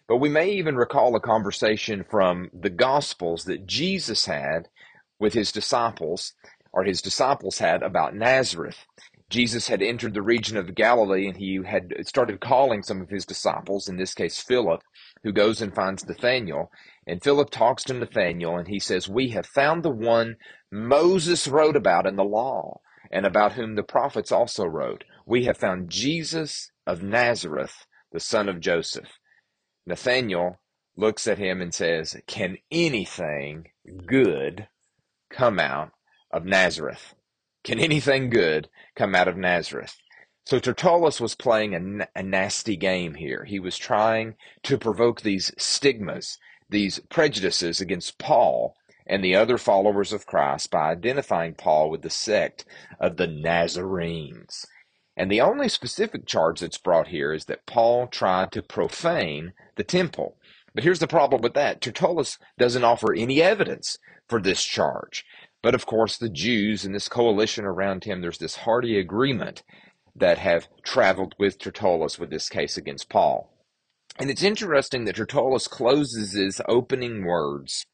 But 0.08 0.16
we 0.16 0.28
may 0.28 0.50
even 0.50 0.74
recall 0.74 1.14
a 1.14 1.20
conversation 1.20 2.04
from 2.08 2.50
the 2.52 2.70
Gospels 2.70 3.44
that 3.44 3.66
Jesus 3.66 4.26
had 4.26 4.68
with 5.20 5.34
his 5.34 5.52
disciples, 5.52 6.32
or 6.72 6.84
his 6.84 7.02
disciples 7.02 7.58
had 7.58 7.82
about 7.82 8.16
Nazareth. 8.16 8.86
Jesus 9.30 9.68
had 9.68 9.80
entered 9.80 10.12
the 10.14 10.22
region 10.22 10.56
of 10.56 10.74
Galilee 10.74 11.28
and 11.28 11.36
he 11.36 11.60
had 11.64 11.94
started 12.04 12.40
calling 12.40 12.82
some 12.82 13.00
of 13.00 13.10
his 13.10 13.24
disciples, 13.24 13.88
in 13.88 13.96
this 13.96 14.12
case 14.12 14.40
Philip, 14.42 14.82
who 15.22 15.32
goes 15.32 15.62
and 15.62 15.72
finds 15.74 16.04
Nathanael. 16.06 16.70
And 17.06 17.22
Philip 17.22 17.50
talks 17.50 17.84
to 17.84 17.94
Nathanael 17.94 18.56
and 18.56 18.66
he 18.68 18.80
says, 18.80 19.08
We 19.08 19.28
have 19.28 19.46
found 19.46 19.84
the 19.84 19.90
one 19.90 20.36
Moses 20.72 21.46
wrote 21.46 21.76
about 21.76 22.06
in 22.06 22.16
the 22.16 22.24
law 22.24 22.80
and 23.10 23.24
about 23.24 23.52
whom 23.52 23.76
the 23.76 23.84
prophets 23.84 24.32
also 24.32 24.64
wrote. 24.64 25.04
We 25.24 25.44
have 25.44 25.56
found 25.56 25.90
Jesus 25.90 26.72
of 26.86 27.02
Nazareth, 27.02 27.86
the 28.12 28.20
son 28.20 28.48
of 28.48 28.60
Joseph. 28.60 29.18
Nathanael 29.86 30.58
looks 30.96 31.28
at 31.28 31.38
him 31.38 31.60
and 31.60 31.72
says, 31.72 32.16
Can 32.26 32.58
anything 32.70 33.68
good 34.06 34.68
come 35.30 35.60
out 35.60 35.92
of 36.32 36.44
Nazareth? 36.44 37.14
Can 37.62 37.78
anything 37.78 38.30
good 38.30 38.68
come 38.96 39.14
out 39.14 39.28
of 39.28 39.36
Nazareth? 39.36 39.96
So 40.46 40.58
Tertullus 40.58 41.20
was 41.20 41.34
playing 41.34 42.02
a, 42.14 42.22
nasty 42.22 42.76
game 42.76 43.14
here. 43.14 43.44
He 43.44 43.60
was 43.60 43.76
trying 43.76 44.36
to 44.62 44.78
provoke 44.78 45.20
these 45.20 45.52
stigmas, 45.58 46.38
these 46.68 47.00
prejudices 47.10 47.80
against 47.80 48.18
Paul 48.18 48.74
and 49.06 49.22
the 49.22 49.36
other 49.36 49.58
followers 49.58 50.12
of 50.12 50.26
Christ 50.26 50.70
by 50.70 50.90
identifying 50.90 51.54
Paul 51.54 51.90
with 51.90 52.02
the 52.02 52.10
sect 52.10 52.64
of 52.98 53.16
the 53.16 53.26
Nazarenes. 53.26 54.66
And 55.16 55.30
the 55.30 55.40
only 55.40 55.68
specific 55.68 56.26
charge 56.26 56.60
that's 56.60 56.78
brought 56.78 57.08
here 57.08 57.32
is 57.34 57.44
that 57.44 57.66
Paul 57.66 58.06
tried 58.06 58.52
to 58.52 58.62
profane 58.62 59.52
the 59.76 59.84
temple. 59.84 60.38
But 60.74 60.84
here's 60.84 61.00
the 61.00 61.06
problem 61.06 61.42
with 61.42 61.54
that 61.54 61.80
Tertullus 61.80 62.38
doesn't 62.58 62.84
offer 62.84 63.12
any 63.12 63.42
evidence 63.42 63.98
for 64.28 64.40
this 64.40 64.64
charge. 64.64 65.24
But 65.62 65.74
of 65.74 65.86
course, 65.86 66.16
the 66.16 66.28
Jews 66.28 66.84
and 66.84 66.94
this 66.94 67.08
coalition 67.08 67.64
around 67.64 68.04
him, 68.04 68.20
there's 68.20 68.38
this 68.38 68.56
hearty 68.56 68.98
agreement 68.98 69.62
that 70.14 70.38
have 70.38 70.68
traveled 70.82 71.34
with 71.38 71.58
Tertullus 71.58 72.18
with 72.18 72.30
this 72.30 72.48
case 72.48 72.76
against 72.76 73.08
Paul. 73.08 73.52
And 74.18 74.30
it's 74.30 74.42
interesting 74.42 75.04
that 75.04 75.16
Tertullus 75.16 75.68
closes 75.68 76.32
his 76.32 76.60
opening 76.68 77.24
words 77.24 77.86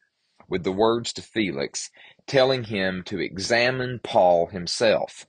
with 0.49 0.63
the 0.63 0.71
words 0.71 1.13
to 1.13 1.21
Felix, 1.21 1.89
telling 2.25 2.65
him 2.65 3.03
to 3.05 3.19
examine 3.19 3.99
Paul 4.01 4.47
himself. 4.47 5.25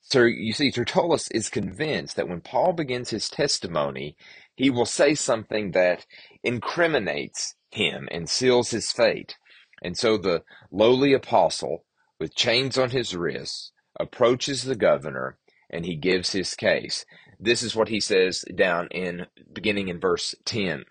So 0.00 0.22
you 0.22 0.52
see, 0.52 0.70
Tertullus 0.70 1.30
is 1.30 1.48
convinced 1.48 2.16
that 2.16 2.28
when 2.28 2.40
Paul 2.40 2.72
begins 2.72 3.10
his 3.10 3.28
testimony, 3.28 4.16
he 4.54 4.70
will 4.70 4.86
say 4.86 5.14
something 5.14 5.72
that 5.72 6.06
incriminates 6.42 7.54
him 7.70 8.08
and 8.10 8.28
seals 8.28 8.70
his 8.70 8.92
fate. 8.92 9.36
And 9.82 9.96
so 9.96 10.16
the 10.16 10.42
lowly 10.70 11.12
apostle, 11.12 11.84
with 12.18 12.34
chains 12.34 12.78
on 12.78 12.90
his 12.90 13.14
wrists, 13.14 13.72
approaches 13.98 14.64
the 14.64 14.76
governor 14.76 15.38
and 15.70 15.84
he 15.84 15.96
gives 15.96 16.32
his 16.32 16.54
case. 16.54 17.04
This 17.38 17.62
is 17.62 17.76
what 17.76 17.88
he 17.88 18.00
says 18.00 18.44
down 18.54 18.88
in 18.90 19.26
beginning 19.52 19.88
in 19.88 20.00
verse 20.00 20.34
10. 20.44 20.84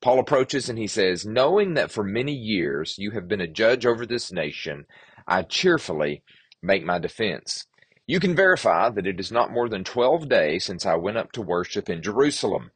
Paul 0.00 0.20
approaches 0.20 0.68
and 0.68 0.78
he 0.78 0.86
says, 0.86 1.26
Knowing 1.26 1.74
that 1.74 1.90
for 1.90 2.04
many 2.04 2.32
years 2.32 2.96
you 2.98 3.10
have 3.12 3.26
been 3.26 3.40
a 3.40 3.48
judge 3.48 3.84
over 3.84 4.06
this 4.06 4.30
nation, 4.30 4.86
I 5.26 5.42
cheerfully 5.42 6.22
make 6.62 6.84
my 6.84 6.98
defense. 6.98 7.66
You 8.06 8.20
can 8.20 8.36
verify 8.36 8.90
that 8.90 9.06
it 9.06 9.18
is 9.20 9.32
not 9.32 9.52
more 9.52 9.68
than 9.68 9.84
twelve 9.84 10.28
days 10.28 10.64
since 10.64 10.86
I 10.86 10.94
went 10.94 11.18
up 11.18 11.32
to 11.32 11.42
worship 11.42 11.90
in 11.90 12.02
Jerusalem, 12.02 12.70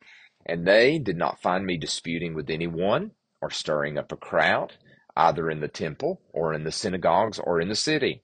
and 0.45 0.67
they 0.67 0.99
did 0.99 1.17
not 1.17 1.41
find 1.41 1.65
me 1.65 1.79
disputing 1.79 2.35
with 2.35 2.51
anyone 2.51 3.13
or 3.41 3.51
stirring 3.51 3.97
up 3.97 4.13
a 4.13 4.17
crowd 4.17 4.75
either 5.17 5.51
in 5.51 5.61
the 5.61 5.69
temple 5.69 6.21
or 6.33 6.55
in 6.55 6.65
the 6.65 6.73
synagogues 6.73 7.39
or 7.39 7.61
in 7.61 7.69
the 7.69 7.77
city. 7.77 8.23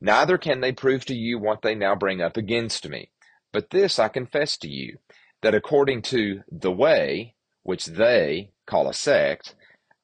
Neither 0.00 0.38
can 0.38 0.60
they 0.60 0.72
prove 0.72 1.04
to 1.06 1.14
you 1.14 1.38
what 1.38 1.62
they 1.62 1.74
now 1.74 1.94
bring 1.94 2.20
up 2.20 2.36
against 2.36 2.88
me. 2.88 3.10
But 3.52 3.70
this 3.70 3.98
I 3.98 4.08
confess 4.08 4.56
to 4.58 4.68
you, 4.68 4.98
that 5.42 5.54
according 5.54 6.02
to 6.02 6.42
the 6.50 6.72
way, 6.72 7.34
which 7.62 7.86
they 7.86 8.50
call 8.66 8.88
a 8.88 8.94
sect, 8.94 9.54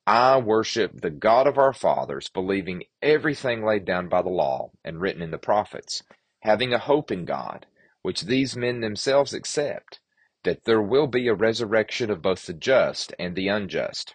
I 0.06 0.38
worship 0.38 1.00
the 1.00 1.10
God 1.10 1.46
of 1.46 1.58
our 1.58 1.72
fathers, 1.72 2.28
believing 2.28 2.84
everything 3.02 3.64
laid 3.64 3.84
down 3.84 4.08
by 4.08 4.22
the 4.22 4.30
law 4.30 4.70
and 4.84 5.00
written 5.00 5.22
in 5.22 5.30
the 5.30 5.38
prophets, 5.38 6.02
having 6.40 6.72
a 6.72 6.78
hope 6.78 7.10
in 7.10 7.24
God, 7.24 7.66
which 8.02 8.22
these 8.22 8.56
men 8.56 8.80
themselves 8.80 9.34
accept, 9.34 10.00
that 10.44 10.64
there 10.64 10.82
will 10.82 11.08
be 11.08 11.28
a 11.28 11.34
resurrection 11.34 12.10
of 12.10 12.22
both 12.22 12.46
the 12.46 12.54
just 12.54 13.14
and 13.18 13.36
the 13.36 13.48
unjust. 13.48 14.14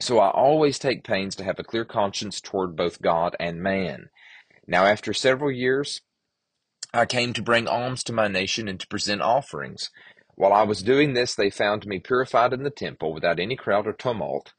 So 0.00 0.20
I 0.20 0.30
always 0.30 0.78
take 0.78 1.02
pains 1.02 1.34
to 1.36 1.44
have 1.44 1.58
a 1.58 1.64
clear 1.64 1.84
conscience 1.84 2.40
toward 2.40 2.76
both 2.76 3.02
God 3.02 3.34
and 3.40 3.60
man. 3.60 4.10
Now, 4.66 4.84
after 4.84 5.12
several 5.12 5.50
years, 5.50 6.02
I 6.94 7.04
came 7.04 7.32
to 7.32 7.42
bring 7.42 7.66
alms 7.66 8.04
to 8.04 8.12
my 8.12 8.28
nation 8.28 8.68
and 8.68 8.78
to 8.78 8.86
present 8.86 9.22
offerings. 9.22 9.90
While 10.36 10.52
I 10.52 10.62
was 10.62 10.82
doing 10.82 11.14
this, 11.14 11.34
they 11.34 11.50
found 11.50 11.84
me 11.84 11.98
purified 11.98 12.52
in 12.52 12.62
the 12.62 12.70
temple 12.70 13.12
without 13.12 13.40
any 13.40 13.56
crowd 13.56 13.88
or 13.88 13.92
tumult. 13.92 14.54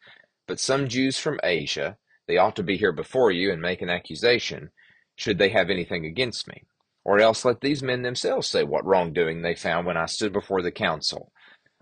But 0.46 0.60
some 0.60 0.90
Jews 0.90 1.18
from 1.18 1.40
Asia, 1.42 1.98
they 2.28 2.38
ought 2.38 2.56
to 2.58 2.64
be 2.64 2.76
here 2.76 2.92
before 2.92 3.32
you 3.32 3.52
and 3.52 3.62
make 3.62 3.82
an 3.82 3.90
accusation, 3.90 4.72
should 5.16 5.38
they 5.38 5.50
have 5.50 5.70
anything 5.70 6.06
against 6.06 6.48
me. 6.48 6.66
Or 7.06 7.20
else 7.20 7.46
let 7.46 7.62
these 7.62 7.82
men 7.82 8.02
themselves 8.02 8.50
say 8.50 8.64
what 8.64 8.86
wrongdoing 8.86 9.42
they 9.42 9.56
found 9.56 9.88
when 9.88 9.96
I 9.98 10.06
stood 10.06 10.34
before 10.34 10.62
the 10.62 10.72
council. 10.72 11.32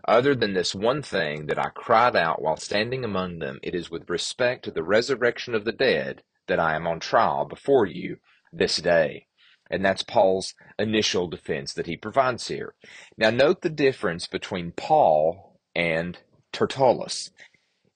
Other 0.08 0.36
than 0.36 0.54
this 0.54 0.74
one 0.74 1.02
thing 1.02 1.48
that 1.48 1.60
I 1.60 1.70
cried 1.76 2.16
out 2.16 2.42
while 2.42 2.56
standing 2.56 3.04
among 3.04 3.40
them, 3.40 3.60
it 3.62 3.76
is 3.76 3.92
with 3.92 4.10
respect 4.10 4.64
to 4.64 4.72
the 4.72 4.84
resurrection 4.84 5.54
of 5.54 5.66
the 5.66 5.74
dead 5.74 6.24
that 6.48 6.60
I 6.60 6.76
am 6.76 6.88
on 6.88 7.02
trial 7.02 7.44
before 7.44 7.86
you 7.86 8.18
this 8.54 8.78
day. 8.78 9.28
And 9.70 9.84
that's 9.84 10.04
Paul's 10.04 10.54
initial 10.80 11.28
defense 11.28 11.74
that 11.74 11.88
he 11.88 11.98
provides 11.98 12.48
here. 12.48 12.74
Now, 13.18 13.32
note 13.32 13.64
the 13.64 13.70
difference 13.70 14.28
between 14.28 14.72
Paul 14.72 15.60
and 15.76 16.18
Tertullus. 16.54 17.32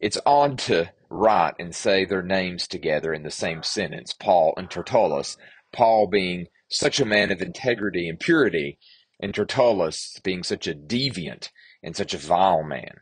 It's 0.01 0.17
odd 0.25 0.59
to 0.59 0.91
write 1.09 1.53
and 1.59 1.73
say 1.73 2.03
their 2.03 2.23
names 2.23 2.67
together 2.67 3.13
in 3.13 3.23
the 3.23 3.31
same 3.31 3.63
sentence, 3.63 4.11
Paul 4.11 4.53
and 4.57 4.69
Tertullus, 4.69 5.37
Paul 5.71 6.07
being 6.07 6.47
such 6.69 6.99
a 6.99 7.05
man 7.05 7.31
of 7.31 7.41
integrity 7.41 8.09
and 8.09 8.19
purity, 8.19 8.79
and 9.21 9.33
Tertullus 9.33 10.19
being 10.23 10.43
such 10.43 10.67
a 10.67 10.75
deviant 10.75 11.51
and 11.83 11.95
such 11.95 12.13
a 12.13 12.17
vile 12.17 12.63
man. 12.63 13.01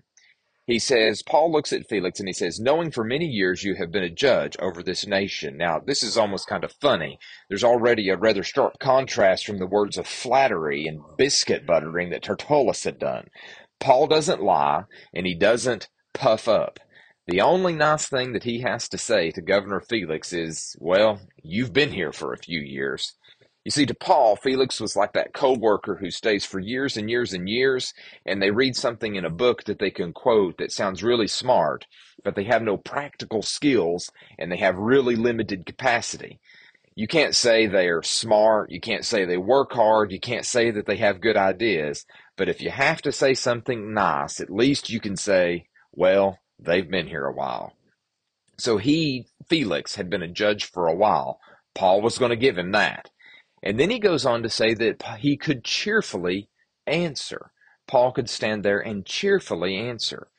He 0.66 0.78
says, 0.78 1.24
Paul 1.24 1.52
looks 1.52 1.74
at 1.74 1.88
Felix 1.90 2.20
and 2.20 2.30
he 2.30 2.34
says, 2.34 2.60
knowing 2.60 2.92
for 2.92 3.04
many 3.04 3.26
years 3.26 3.64
you 3.64 3.74
have 3.76 3.92
been 3.92 4.04
a 4.04 4.10
judge 4.10 4.56
over 4.60 4.84
this 4.84 5.08
nation. 5.08 5.58
Now, 5.58 5.80
this 5.80 6.04
is 6.04 6.16
almost 6.16 6.48
kind 6.48 6.64
of 6.64 6.76
funny. 6.80 7.18
There's 7.50 7.64
already 7.64 8.10
a 8.10 8.18
rather 8.18 8.44
sharp 8.44 8.78
contrast 8.80 9.48
from 9.48 9.58
the 9.58 9.66
words 9.66 9.98
of 9.98 10.06
flattery 10.06 10.86
and 10.86 11.02
biscuit 11.18 11.66
buttering 11.66 12.12
that 12.12 12.22
Tertullus 12.22 12.84
had 12.84 13.00
done. 13.00 13.30
Paul 13.80 14.06
doesn't 14.06 14.44
lie 14.44 14.84
and 15.12 15.26
he 15.26 15.34
doesn't 15.34 15.90
puff 16.14 16.48
up. 16.48 16.80
The 17.26 17.42
only 17.42 17.74
nice 17.74 18.08
thing 18.08 18.34
that 18.34 18.44
he 18.44 18.62
has 18.62 18.88
to 18.90 18.98
say 19.00 19.32
to 19.32 19.42
Governor 19.42 19.80
Felix 19.80 20.34
is, 20.34 20.76
well, 20.80 21.20
you've 21.42 21.74
been 21.74 21.94
here 21.94 22.12
for 22.12 22.32
a 22.32 22.38
few 22.38 22.60
years. 22.60 23.16
You 23.66 23.72
see, 23.72 23.86
to 23.86 23.94
Paul, 23.94 24.38
Felix 24.38 24.80
was 24.80 24.96
like 24.96 25.14
that 25.14 25.34
co-worker 25.34 25.96
who 25.96 26.12
stays 26.12 26.46
for 26.46 26.60
years 26.60 26.96
and 26.96 27.10
years 27.10 27.34
and 27.34 27.48
years, 27.48 27.94
and 28.26 28.42
they 28.42 28.52
read 28.52 28.76
something 28.76 29.16
in 29.16 29.26
a 29.26 29.30
book 29.30 29.66
that 29.66 29.80
they 29.80 29.92
can 29.92 30.14
quote 30.14 30.58
that 30.58 30.72
sounds 30.72 31.04
really 31.04 31.28
smart, 31.28 31.86
but 32.24 32.36
they 32.36 32.46
have 32.46 32.62
no 32.62 32.78
practical 32.78 33.42
skills 33.42 34.10
and 34.38 34.52
they 34.52 34.58
have 34.58 34.76
really 34.76 35.16
limited 35.16 35.66
capacity. 35.66 36.40
You 36.96 37.08
can't 37.08 37.36
say 37.36 37.68
they're 37.68 38.02
smart, 38.02 38.72
you 38.72 38.80
can't 38.80 39.06
say 39.06 39.26
they 39.26 39.38
work 39.38 39.74
hard, 39.74 40.12
you 40.12 40.20
can't 40.20 40.46
say 40.46 40.72
that 40.72 40.86
they 40.86 40.98
have 40.98 41.22
good 41.22 41.38
ideas, 41.38 42.06
but 42.38 42.50
if 42.50 42.62
you 42.62 42.70
have 42.72 43.02
to 43.04 43.12
say 43.12 43.34
something 43.34 43.94
nice, 43.94 44.40
at 44.40 44.50
least 44.50 44.90
you 44.90 45.00
can 45.00 45.18
say, 45.18 45.68
well, 45.92 46.40
they've 46.58 46.90
been 46.90 47.08
here 47.08 47.26
a 47.26 47.34
while. 47.34 47.74
So 48.58 48.78
he, 48.78 49.28
Felix, 49.50 49.96
had 49.96 50.10
been 50.10 50.24
a 50.24 50.28
judge 50.28 50.66
for 50.66 50.88
a 50.88 50.96
while. 50.96 51.40
Paul 51.76 52.02
was 52.02 52.18
going 52.18 52.32
to 52.32 52.36
give 52.36 52.58
him 52.58 52.72
that. 52.72 53.10
And 53.62 53.80
then 53.80 53.90
he 53.90 54.00
goes 54.00 54.26
on 54.26 54.44
to 54.44 54.50
say 54.50 54.74
that 54.76 55.04
he 55.20 55.38
could 55.38 55.64
cheerfully 55.64 56.50
answer. 56.88 57.52
Paul 57.88 58.12
could 58.12 58.30
stand 58.30 58.64
there 58.64 58.80
and 58.80 59.06
cheerfully 59.06 59.76
answer. 59.76 60.30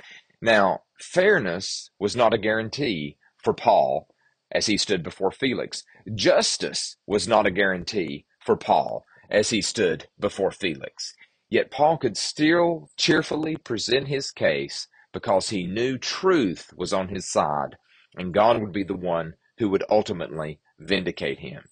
Now, 0.41 0.83
fairness 0.99 1.91
was 1.99 2.17
not 2.17 2.33
a 2.33 2.39
guarantee 2.39 3.19
for 3.37 3.53
Paul 3.53 4.09
as 4.51 4.67
he 4.67 4.77
stood 4.77 5.03
before 5.03 5.31
Felix. 5.31 5.85
Justice 6.15 6.97
was 7.07 7.29
not 7.29 7.47
a 7.47 7.51
guarantee 7.51 8.27
for 8.39 8.57
Paul 8.57 9.05
as 9.29 9.51
he 9.51 9.63
stood 9.63 10.09
before 10.19 10.51
Felix. 10.51 11.15
Yet 11.49 11.71
Paul 11.71 11.99
could 11.99 12.17
still 12.17 12.91
cheerfully 12.97 13.57
present 13.57 14.09
his 14.09 14.31
case 14.31 14.89
because 15.13 15.51
he 15.51 15.67
knew 15.67 15.99
truth 15.99 16.73
was 16.77 16.93
on 16.93 17.09
his 17.09 17.29
side 17.31 17.77
and 18.17 18.35
God 18.35 18.61
would 18.61 18.73
be 18.73 18.85
the 18.85 18.97
one 18.97 19.35
who 19.59 19.69
would 19.69 19.85
ultimately 19.91 20.61
vindicate 20.79 21.41
him. 21.41 21.65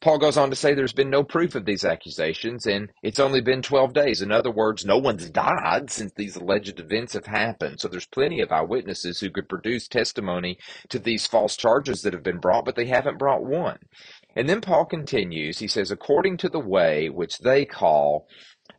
Paul 0.00 0.18
goes 0.18 0.36
on 0.36 0.50
to 0.50 0.56
say 0.56 0.74
there's 0.74 0.92
been 0.92 1.10
no 1.10 1.24
proof 1.24 1.54
of 1.54 1.64
these 1.64 1.84
accusations, 1.84 2.66
and 2.66 2.92
it's 3.02 3.18
only 3.18 3.40
been 3.40 3.62
12 3.62 3.94
days. 3.94 4.22
In 4.22 4.30
other 4.30 4.50
words, 4.50 4.84
no 4.84 4.98
one's 4.98 5.30
died 5.30 5.90
since 5.90 6.12
these 6.12 6.36
alleged 6.36 6.78
events 6.78 7.14
have 7.14 7.26
happened. 7.26 7.80
So 7.80 7.88
there's 7.88 8.06
plenty 8.06 8.40
of 8.40 8.52
eyewitnesses 8.52 9.20
who 9.20 9.30
could 9.30 9.48
produce 9.48 9.88
testimony 9.88 10.58
to 10.90 10.98
these 10.98 11.26
false 11.26 11.56
charges 11.56 12.02
that 12.02 12.12
have 12.12 12.22
been 12.22 12.38
brought, 12.38 12.66
but 12.66 12.76
they 12.76 12.86
haven't 12.86 13.18
brought 13.18 13.44
one. 13.44 13.78
And 14.36 14.48
then 14.48 14.60
Paul 14.60 14.84
continues. 14.84 15.58
He 15.58 15.68
says, 15.68 15.90
according 15.90 16.36
to 16.38 16.50
the 16.50 16.60
way 16.60 17.08
which 17.08 17.38
they 17.38 17.64
call 17.64 18.28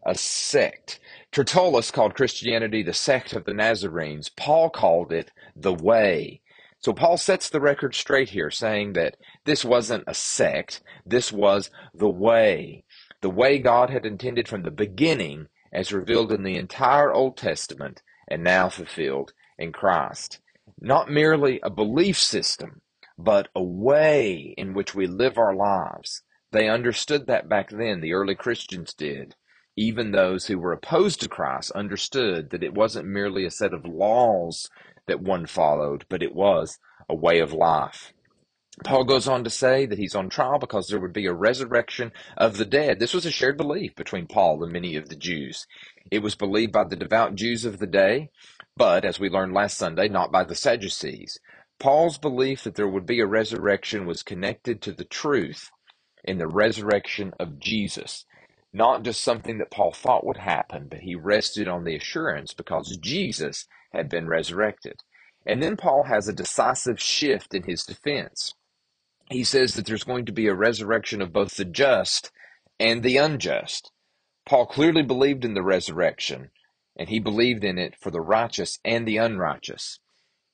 a 0.05 0.15
sect. 0.15 0.99
Tertullus 1.31 1.91
called 1.91 2.15
Christianity 2.15 2.83
the 2.83 2.93
sect 2.93 3.33
of 3.33 3.45
the 3.45 3.53
Nazarenes. 3.53 4.29
Paul 4.29 4.69
called 4.69 5.11
it 5.11 5.31
the 5.55 5.73
way. 5.73 6.41
So 6.79 6.93
Paul 6.93 7.17
sets 7.17 7.49
the 7.49 7.59
record 7.59 7.95
straight 7.95 8.29
here, 8.29 8.51
saying 8.51 8.93
that 8.93 9.17
this 9.45 9.65
wasn't 9.65 10.03
a 10.07 10.13
sect, 10.13 10.81
this 11.05 11.31
was 11.31 11.71
the 11.93 12.09
way. 12.09 12.83
The 13.21 13.29
way 13.29 13.57
God 13.57 13.89
had 13.89 14.05
intended 14.05 14.47
from 14.47 14.61
the 14.61 14.71
beginning, 14.71 15.47
as 15.73 15.91
revealed 15.91 16.31
in 16.31 16.43
the 16.43 16.55
entire 16.57 17.11
Old 17.11 17.35
Testament, 17.35 18.03
and 18.29 18.43
now 18.43 18.69
fulfilled 18.69 19.33
in 19.57 19.71
Christ. 19.71 20.39
Not 20.79 21.09
merely 21.09 21.59
a 21.63 21.69
belief 21.69 22.17
system, 22.17 22.81
but 23.17 23.47
a 23.55 23.63
way 23.63 24.53
in 24.57 24.73
which 24.73 24.93
we 24.93 25.07
live 25.07 25.37
our 25.37 25.55
lives. 25.55 26.21
They 26.51 26.69
understood 26.69 27.25
that 27.27 27.49
back 27.49 27.71
then, 27.71 28.01
the 28.01 28.13
early 28.13 28.35
Christians 28.35 28.93
did. 28.93 29.35
Even 29.75 30.11
those 30.11 30.45
who 30.45 30.59
were 30.59 30.73
opposed 30.73 31.21
to 31.21 31.29
Christ 31.29 31.71
understood 31.71 32.51
that 32.51 32.63
it 32.63 32.73
wasn't 32.73 33.07
merely 33.07 33.45
a 33.45 33.51
set 33.51 33.73
of 33.73 33.85
laws 33.85 34.69
that 35.07 35.21
one 35.21 35.47
followed, 35.47 36.05
but 36.09 36.23
it 36.23 36.35
was 36.35 36.79
a 37.09 37.15
way 37.15 37.39
of 37.39 37.53
life. 37.53 38.13
Paul 38.83 39.05
goes 39.05 39.27
on 39.27 39.43
to 39.45 39.51
say 39.51 39.85
that 39.85 39.99
he's 39.99 40.15
on 40.15 40.29
trial 40.29 40.59
because 40.59 40.87
there 40.87 40.99
would 40.99 41.13
be 41.13 41.27
a 41.27 41.33
resurrection 41.33 42.13
of 42.37 42.57
the 42.57 42.65
dead. 42.65 42.99
This 42.99 43.13
was 43.13 43.27
a 43.27 43.31
shared 43.31 43.57
belief 43.57 43.95
between 43.95 44.27
Paul 44.27 44.63
and 44.63 44.73
many 44.73 44.95
of 44.97 45.09
the 45.09 45.17
Jews. 45.17 45.67
It 46.11 46.19
was 46.23 46.35
believed 46.35 46.73
by 46.73 46.85
the 46.85 46.97
devout 46.97 47.35
Jews 47.35 47.65
of 47.65 47.79
the 47.79 47.87
day, 47.87 48.31
but, 48.77 49.05
as 49.05 49.19
we 49.19 49.29
learned 49.29 49.53
last 49.53 49.77
Sunday, 49.77 50.09
not 50.09 50.31
by 50.31 50.45
the 50.45 50.55
Sadducees. 50.55 51.39
Paul's 51.79 52.17
belief 52.17 52.63
that 52.63 52.75
there 52.75 52.89
would 52.89 53.05
be 53.05 53.21
a 53.21 53.27
resurrection 53.27 54.07
was 54.07 54.23
connected 54.23 54.81
to 54.83 54.93
the 54.93 55.05
truth 55.05 55.71
in 56.23 56.37
the 56.39 56.47
resurrection 56.47 57.33
of 57.39 57.59
Jesus. 57.59 58.25
Not 58.73 59.03
just 59.03 59.23
something 59.23 59.57
that 59.59 59.71
Paul 59.71 59.91
thought 59.91 60.25
would 60.25 60.37
happen, 60.37 60.87
but 60.89 60.99
he 60.99 61.15
rested 61.15 61.67
on 61.67 61.83
the 61.83 61.95
assurance 61.95 62.53
because 62.53 62.97
Jesus 62.97 63.65
had 63.91 64.09
been 64.09 64.27
resurrected. 64.27 65.01
And 65.45 65.63
then 65.63 65.77
Paul 65.77 66.03
has 66.03 66.27
a 66.27 66.33
decisive 66.33 66.99
shift 67.01 67.53
in 67.53 67.63
his 67.63 67.83
defense. 67.83 68.53
He 69.29 69.43
says 69.43 69.73
that 69.73 69.85
there's 69.85 70.03
going 70.03 70.25
to 70.25 70.31
be 70.31 70.47
a 70.47 70.55
resurrection 70.55 71.21
of 71.21 71.33
both 71.33 71.55
the 71.55 71.65
just 71.65 72.31
and 72.79 73.03
the 73.03 73.17
unjust. 73.17 73.91
Paul 74.45 74.65
clearly 74.65 75.03
believed 75.03 75.43
in 75.43 75.53
the 75.53 75.63
resurrection, 75.63 76.51
and 76.97 77.09
he 77.09 77.19
believed 77.19 77.63
in 77.63 77.77
it 77.77 77.95
for 77.99 78.11
the 78.11 78.21
righteous 78.21 78.79
and 78.85 79.07
the 79.07 79.17
unrighteous. 79.17 79.99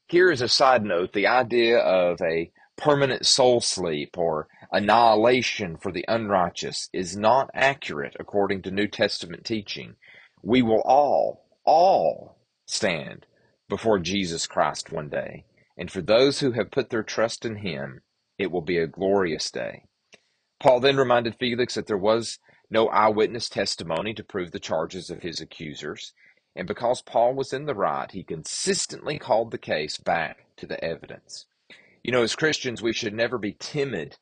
Here 0.07 0.31
is 0.31 0.41
a 0.41 0.49
side 0.49 0.83
note 0.83 1.13
the 1.13 1.27
idea 1.27 1.79
of 1.79 2.21
a 2.21 2.51
permanent 2.77 3.25
soul 3.25 3.61
sleep 3.61 4.17
or 4.17 4.47
annihilation 4.71 5.77
for 5.77 5.91
the 5.91 6.05
unrighteous 6.07 6.89
is 6.91 7.15
not 7.15 7.49
accurate 7.53 8.15
according 8.19 8.61
to 8.63 8.71
New 8.71 8.87
Testament 8.87 9.45
teaching. 9.45 9.95
We 10.41 10.61
will 10.61 10.81
all, 10.81 11.45
all 11.65 12.37
stand 12.65 13.25
before 13.69 13.99
Jesus 13.99 14.47
Christ 14.47 14.91
one 14.91 15.09
day. 15.09 15.45
And 15.77 15.89
for 15.89 16.01
those 16.01 16.39
who 16.39 16.51
have 16.51 16.71
put 16.71 16.89
their 16.89 17.03
trust 17.03 17.45
in 17.45 17.57
him, 17.57 18.01
it 18.37 18.51
will 18.51 18.61
be 18.61 18.77
a 18.77 18.87
glorious 18.87 19.49
day. 19.51 19.85
Paul 20.59 20.79
then 20.79 20.97
reminded 20.97 21.35
Felix 21.39 21.75
that 21.75 21.87
there 21.87 21.97
was 21.97 22.39
no 22.69 22.87
eyewitness 22.87 23.49
testimony 23.49 24.13
to 24.13 24.23
prove 24.23 24.51
the 24.51 24.59
charges 24.59 25.09
of 25.09 25.21
his 25.21 25.39
accusers. 25.39 26.13
And 26.55 26.67
because 26.67 27.01
Paul 27.01 27.33
was 27.33 27.53
in 27.53 27.65
the 27.65 27.75
right, 27.75 28.09
he 28.11 28.23
consistently 28.23 29.19
called 29.19 29.51
the 29.51 29.57
case 29.57 29.97
back 29.97 30.45
to 30.57 30.65
the 30.65 30.83
evidence. 30.83 31.45
You 32.03 32.11
know, 32.11 32.23
as 32.23 32.35
Christians, 32.35 32.81
we 32.81 32.93
should 32.93 33.13
never 33.13 33.37
be 33.37 33.55
timid 33.57 34.17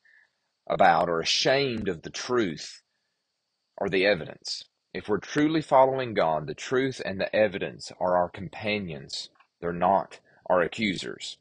about 0.69 1.09
or 1.09 1.19
ashamed 1.19 1.89
of 1.89 2.03
the 2.03 2.11
truth 2.11 2.81
or 3.77 3.89
the 3.89 4.05
evidence. 4.05 4.63
If 4.93 5.09
we're 5.09 5.17
truly 5.17 5.61
following 5.61 6.13
God, 6.13 6.47
the 6.47 6.53
truth 6.53 7.01
and 7.03 7.19
the 7.19 7.35
evidence 7.35 7.91
are 7.99 8.15
our 8.15 8.29
companions. 8.29 9.29
They're 9.59 9.73
not 9.73 10.19
our 10.47 10.61
accusers. 10.61 11.37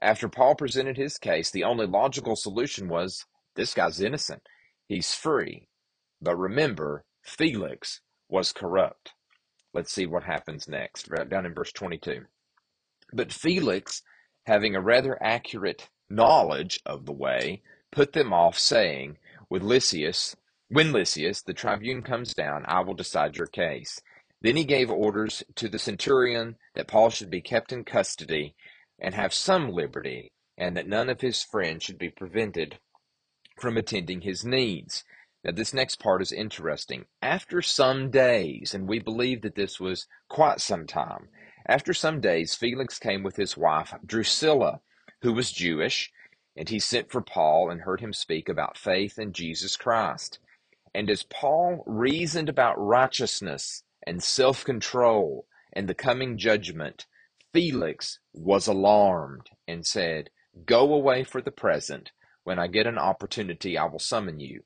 After 0.00 0.28
Paul 0.28 0.54
presented 0.54 0.96
his 0.96 1.18
case, 1.18 1.50
the 1.50 1.64
only 1.64 1.86
logical 1.86 2.36
solution 2.36 2.88
was 2.88 3.26
this 3.54 3.74
guy's 3.74 4.00
innocent. 4.00 4.42
He's 4.86 5.14
free. 5.14 5.68
But 6.22 6.36
remember, 6.36 7.04
Felix 7.22 8.00
was 8.28 8.52
corrupt. 8.52 9.12
Let's 9.74 9.92
see 9.92 10.06
what 10.06 10.22
happens 10.22 10.68
next, 10.68 11.10
right 11.10 11.28
down 11.28 11.44
in 11.44 11.54
verse 11.54 11.72
22. 11.72 12.22
But 13.12 13.32
Felix, 13.32 14.02
having 14.46 14.74
a 14.76 14.80
rather 14.80 15.20
accurate 15.22 15.88
knowledge 16.08 16.80
of 16.86 17.04
the 17.04 17.12
way, 17.12 17.62
put 17.90 18.12
them 18.12 18.32
off, 18.32 18.58
saying, 18.58 19.18
With 19.50 19.62
Lysias, 19.62 20.36
when 20.68 20.92
Lysias, 20.92 21.42
the 21.42 21.54
tribune, 21.54 22.02
comes 22.02 22.34
down, 22.34 22.64
I 22.66 22.80
will 22.80 22.94
decide 22.94 23.36
your 23.36 23.46
case. 23.46 24.00
Then 24.40 24.56
he 24.56 24.64
gave 24.64 24.90
orders 24.90 25.42
to 25.56 25.68
the 25.68 25.78
centurion 25.78 26.56
that 26.74 26.88
Paul 26.88 27.10
should 27.10 27.30
be 27.30 27.40
kept 27.40 27.72
in 27.72 27.84
custody 27.84 28.54
and 28.98 29.14
have 29.14 29.34
some 29.34 29.70
liberty, 29.70 30.32
and 30.56 30.76
that 30.76 30.88
none 30.88 31.08
of 31.08 31.20
his 31.20 31.42
friends 31.42 31.84
should 31.84 31.98
be 31.98 32.10
prevented 32.10 32.78
from 33.58 33.76
attending 33.76 34.20
his 34.20 34.44
needs. 34.44 35.04
Now, 35.42 35.52
this 35.52 35.72
next 35.72 36.00
part 36.00 36.22
is 36.22 36.32
interesting. 36.32 37.06
After 37.22 37.62
some 37.62 38.10
days, 38.10 38.74
and 38.74 38.88
we 38.88 38.98
believe 38.98 39.42
that 39.42 39.54
this 39.54 39.80
was 39.80 40.06
quite 40.28 40.60
some 40.60 40.86
time, 40.86 41.28
after 41.68 41.94
some 41.94 42.20
days, 42.20 42.54
Felix 42.54 42.98
came 42.98 43.22
with 43.22 43.36
his 43.36 43.56
wife 43.56 43.94
Drusilla, 44.04 44.80
who 45.22 45.32
was 45.32 45.52
Jewish, 45.52 46.12
and 46.56 46.68
he 46.68 46.78
sent 46.78 47.10
for 47.10 47.20
Paul 47.22 47.70
and 47.70 47.82
heard 47.82 48.00
him 48.00 48.12
speak 48.12 48.48
about 48.48 48.78
faith 48.78 49.18
in 49.18 49.32
Jesus 49.32 49.76
Christ. 49.76 50.38
And 50.94 51.10
as 51.10 51.22
Paul 51.24 51.84
reasoned 51.86 52.48
about 52.48 52.76
righteousness 52.78 53.84
and 54.06 54.22
self 54.22 54.64
control 54.64 55.46
and 55.72 55.88
the 55.88 55.94
coming 55.94 56.38
judgment, 56.38 57.06
Felix 57.52 58.18
was 58.32 58.66
alarmed 58.66 59.50
and 59.68 59.86
said, 59.86 60.30
Go 60.64 60.92
away 60.94 61.24
for 61.24 61.42
the 61.42 61.50
present. 61.52 62.12
When 62.44 62.58
I 62.58 62.66
get 62.68 62.86
an 62.86 62.98
opportunity, 62.98 63.78
I 63.78 63.84
will 63.84 63.98
summon 63.98 64.40
you. 64.40 64.62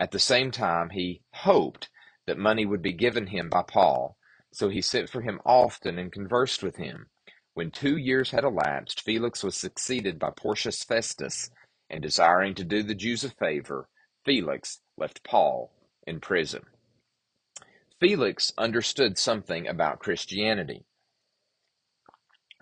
At 0.00 0.10
the 0.12 0.18
same 0.18 0.50
time, 0.50 0.90
he 0.90 1.22
hoped 1.32 1.88
that 2.26 2.38
money 2.38 2.66
would 2.66 2.82
be 2.82 2.92
given 2.92 3.28
him 3.28 3.48
by 3.48 3.62
Paul, 3.62 4.16
so 4.52 4.68
he 4.68 4.80
sent 4.80 5.08
for 5.08 5.22
him 5.22 5.40
often 5.44 5.98
and 5.98 6.12
conversed 6.12 6.62
with 6.62 6.76
him. 6.76 7.06
When 7.54 7.70
two 7.70 7.96
years 7.96 8.30
had 8.30 8.44
elapsed, 8.44 9.02
Felix 9.02 9.42
was 9.42 9.56
succeeded 9.56 10.18
by 10.18 10.30
Porcius 10.30 10.82
Festus, 10.84 11.50
and 11.90 12.02
desiring 12.02 12.54
to 12.54 12.64
do 12.64 12.82
the 12.82 12.94
Jews 12.94 13.24
a 13.24 13.30
favor, 13.30 13.88
Felix 14.24 14.80
left 14.96 15.24
Paul 15.24 15.72
in 16.06 16.20
prison. 16.20 16.62
Felix 18.00 18.52
understood 18.56 19.18
something 19.18 19.68
about 19.68 20.00
Christianity. 20.00 20.84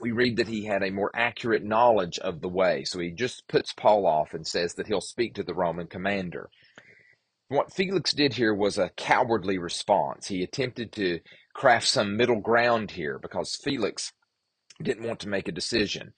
We 0.01 0.13
read 0.13 0.37
that 0.39 0.49
he 0.49 0.65
had 0.65 0.83
a 0.83 0.91
more 0.91 1.11
accurate 1.15 1.63
knowledge 1.63 2.19
of 2.19 2.41
the 2.41 2.49
way, 2.49 2.85
so 2.85 2.99
he 2.99 3.11
just 3.11 3.47
puts 3.49 3.73
Paul 3.73 4.07
off 4.07 4.35
and 4.35 4.47
says 4.47 4.75
that 4.75 4.87
he'll 4.87 5.01
speak 5.01 5.35
to 5.35 5.43
the 5.43 5.55
Roman 5.55 5.87
commander. 5.87 6.51
What 7.51 7.73
Felix 7.73 8.13
did 8.13 8.35
here 8.35 8.55
was 8.55 8.79
a 8.79 8.91
cowardly 8.91 9.59
response. 9.59 10.29
He 10.29 10.45
attempted 10.45 10.93
to 10.93 11.19
craft 11.53 11.89
some 11.89 12.17
middle 12.17 12.39
ground 12.39 12.93
here 12.93 13.19
because 13.19 13.57
Felix 13.57 14.13
didn't 14.81 15.05
want 15.05 15.19
to 15.21 15.29
make 15.29 15.49
a 15.49 15.53
decision. 15.53 16.15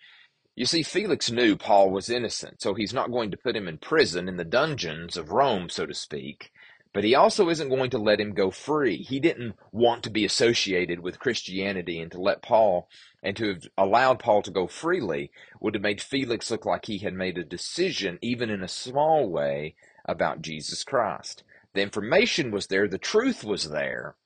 You 0.56 0.66
see, 0.66 0.82
Felix 0.82 1.30
knew 1.30 1.56
Paul 1.56 1.90
was 1.90 2.10
innocent, 2.10 2.60
so 2.60 2.74
he's 2.74 2.92
not 2.92 3.10
going 3.10 3.30
to 3.30 3.38
put 3.38 3.56
him 3.56 3.66
in 3.66 3.78
prison 3.78 4.28
in 4.28 4.36
the 4.36 4.44
dungeons 4.44 5.16
of 5.16 5.30
Rome, 5.32 5.70
so 5.70 5.86
to 5.86 5.94
speak. 5.94 6.50
But 6.92 7.02
he 7.02 7.14
also 7.14 7.48
isn't 7.48 7.70
going 7.70 7.88
to 7.92 7.98
let 7.98 8.20
him 8.20 8.34
go 8.34 8.50
free. 8.50 8.98
He 8.98 9.18
didn't 9.18 9.54
want 9.72 10.02
to 10.02 10.10
be 10.10 10.26
associated 10.26 11.00
with 11.00 11.18
Christianity 11.18 11.98
and 11.98 12.12
to 12.12 12.20
let 12.20 12.42
Paul 12.42 12.90
and 13.22 13.34
to 13.38 13.48
have 13.48 13.66
allowed 13.78 14.18
Paul 14.18 14.42
to 14.42 14.50
go 14.50 14.66
freely 14.66 15.30
would 15.62 15.72
have 15.72 15.82
made 15.82 16.02
Felix 16.02 16.50
look 16.50 16.66
like 16.66 16.84
he 16.84 16.98
had 16.98 17.14
made 17.14 17.38
a 17.38 17.42
decision, 17.42 18.18
even 18.20 18.50
in 18.50 18.62
a 18.62 18.68
small 18.68 19.30
way, 19.30 19.76
about 20.04 20.42
Jesus 20.42 20.84
Christ. 20.84 21.42
The 21.74 21.82
information 21.82 22.50
was 22.50 22.66
there, 22.66 22.88
the 22.88 22.98
truth 22.98 23.44
was 23.44 23.70
there, 23.70 24.16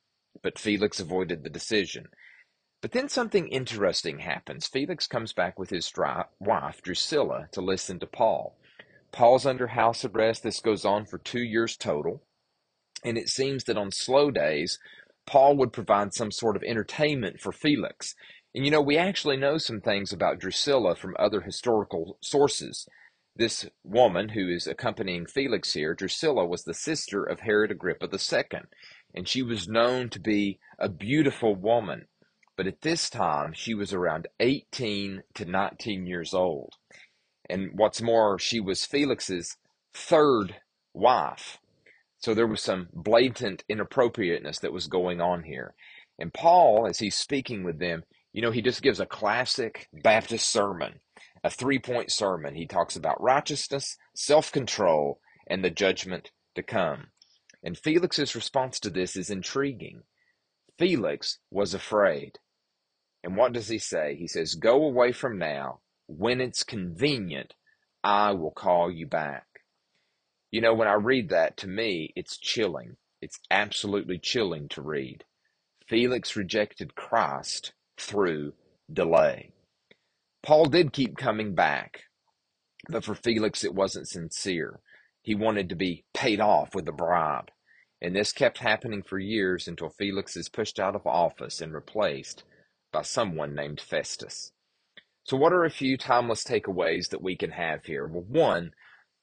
but 0.42 0.58
Felix 0.58 1.00
avoided 1.00 1.42
the 1.42 1.50
decision. 1.50 2.08
But 2.82 2.92
then 2.92 3.08
something 3.08 3.48
interesting 3.48 4.20
happens. 4.20 4.66
Felix 4.66 5.06
comes 5.06 5.32
back 5.32 5.58
with 5.58 5.70
his 5.70 5.92
wife, 6.38 6.82
Drusilla, 6.82 7.48
to 7.52 7.60
listen 7.60 7.98
to 8.00 8.06
Paul. 8.06 8.56
Paul's 9.12 9.46
under 9.46 9.68
house 9.68 10.04
arrest. 10.04 10.42
This 10.42 10.60
goes 10.60 10.84
on 10.84 11.06
for 11.06 11.18
two 11.18 11.42
years 11.42 11.76
total. 11.76 12.22
And 13.02 13.16
it 13.16 13.28
seems 13.28 13.64
that 13.64 13.78
on 13.78 13.90
slow 13.92 14.30
days, 14.30 14.78
Paul 15.26 15.56
would 15.56 15.72
provide 15.72 16.14
some 16.14 16.30
sort 16.30 16.56
of 16.56 16.62
entertainment 16.62 17.40
for 17.40 17.52
Felix. 17.52 18.14
And 18.54 18.64
you 18.64 18.70
know, 18.70 18.80
we 18.80 18.96
actually 18.96 19.36
know 19.36 19.58
some 19.58 19.80
things 19.80 20.12
about 20.12 20.38
Drusilla 20.38 20.96
from 20.96 21.16
other 21.18 21.40
historical 21.40 22.18
sources. 22.20 22.86
This 23.38 23.66
woman 23.84 24.30
who 24.30 24.48
is 24.48 24.66
accompanying 24.66 25.26
Felix 25.26 25.74
here, 25.74 25.94
Drusilla, 25.94 26.46
was 26.46 26.64
the 26.64 26.72
sister 26.72 27.22
of 27.22 27.40
Herod 27.40 27.70
Agrippa 27.70 28.08
II, 28.10 28.60
and 29.14 29.28
she 29.28 29.42
was 29.42 29.68
known 29.68 30.08
to 30.10 30.20
be 30.20 30.58
a 30.78 30.88
beautiful 30.88 31.54
woman. 31.54 32.06
But 32.56 32.66
at 32.66 32.80
this 32.80 33.10
time, 33.10 33.52
she 33.52 33.74
was 33.74 33.92
around 33.92 34.28
18 34.40 35.22
to 35.34 35.44
19 35.44 36.06
years 36.06 36.32
old. 36.32 36.72
And 37.50 37.72
what's 37.74 38.00
more, 38.00 38.38
she 38.38 38.58
was 38.58 38.86
Felix's 38.86 39.58
third 39.92 40.56
wife. 40.94 41.58
So 42.18 42.32
there 42.32 42.46
was 42.46 42.62
some 42.62 42.88
blatant 42.94 43.64
inappropriateness 43.68 44.60
that 44.60 44.72
was 44.72 44.86
going 44.86 45.20
on 45.20 45.42
here. 45.42 45.74
And 46.18 46.32
Paul, 46.32 46.86
as 46.88 46.98
he's 46.98 47.16
speaking 47.16 47.62
with 47.64 47.78
them, 47.78 48.04
you 48.32 48.40
know, 48.40 48.50
he 48.50 48.62
just 48.62 48.82
gives 48.82 49.00
a 49.00 49.06
classic 49.06 49.88
Baptist 49.92 50.48
sermon, 50.48 51.00
a 51.44 51.50
three 51.50 51.78
point 51.78 52.10
sermon. 52.10 52.54
He 52.54 52.66
talks 52.66 52.96
about 52.96 53.22
righteousness, 53.22 53.96
self 54.14 54.52
control, 54.52 55.20
and 55.46 55.64
the 55.64 55.70
judgment 55.70 56.30
to 56.54 56.62
come. 56.62 57.08
And 57.62 57.76
Felix's 57.76 58.34
response 58.34 58.78
to 58.80 58.90
this 58.90 59.16
is 59.16 59.30
intriguing. 59.30 60.02
Felix 60.78 61.38
was 61.50 61.74
afraid. 61.74 62.38
And 63.24 63.36
what 63.36 63.52
does 63.52 63.68
he 63.68 63.78
say? 63.78 64.14
He 64.16 64.28
says, 64.28 64.54
Go 64.54 64.84
away 64.84 65.12
from 65.12 65.38
now. 65.38 65.80
When 66.06 66.40
it's 66.40 66.62
convenient, 66.62 67.54
I 68.04 68.32
will 68.32 68.52
call 68.52 68.90
you 68.90 69.06
back. 69.06 69.46
You 70.52 70.60
know, 70.60 70.74
when 70.74 70.86
I 70.86 70.94
read 70.94 71.30
that, 71.30 71.56
to 71.58 71.66
me, 71.66 72.12
it's 72.14 72.38
chilling. 72.38 72.96
It's 73.20 73.40
absolutely 73.50 74.18
chilling 74.18 74.68
to 74.70 74.82
read. 74.82 75.24
Felix 75.88 76.36
rejected 76.36 76.94
Christ 76.94 77.72
through 77.98 78.52
delay. 78.92 79.52
Paul 80.46 80.66
did 80.66 80.92
keep 80.92 81.16
coming 81.16 81.56
back, 81.56 82.04
but 82.88 83.02
for 83.04 83.16
Felix, 83.16 83.64
it 83.64 83.74
wasn't 83.74 84.06
sincere. 84.06 84.78
He 85.20 85.34
wanted 85.34 85.68
to 85.70 85.74
be 85.74 86.04
paid 86.14 86.40
off 86.40 86.72
with 86.72 86.86
a 86.86 86.92
bribe. 86.92 87.50
And 88.00 88.14
this 88.14 88.32
kept 88.32 88.58
happening 88.58 89.02
for 89.02 89.18
years 89.18 89.66
until 89.66 89.88
Felix 89.88 90.36
is 90.36 90.48
pushed 90.48 90.78
out 90.78 90.94
of 90.94 91.04
office 91.04 91.60
and 91.60 91.74
replaced 91.74 92.44
by 92.92 93.02
someone 93.02 93.56
named 93.56 93.80
Festus. 93.80 94.52
So, 95.24 95.36
what 95.36 95.52
are 95.52 95.64
a 95.64 95.70
few 95.70 95.96
timeless 95.96 96.44
takeaways 96.44 97.08
that 97.08 97.22
we 97.22 97.34
can 97.34 97.50
have 97.50 97.86
here? 97.86 98.06
Well, 98.06 98.22
one, 98.22 98.70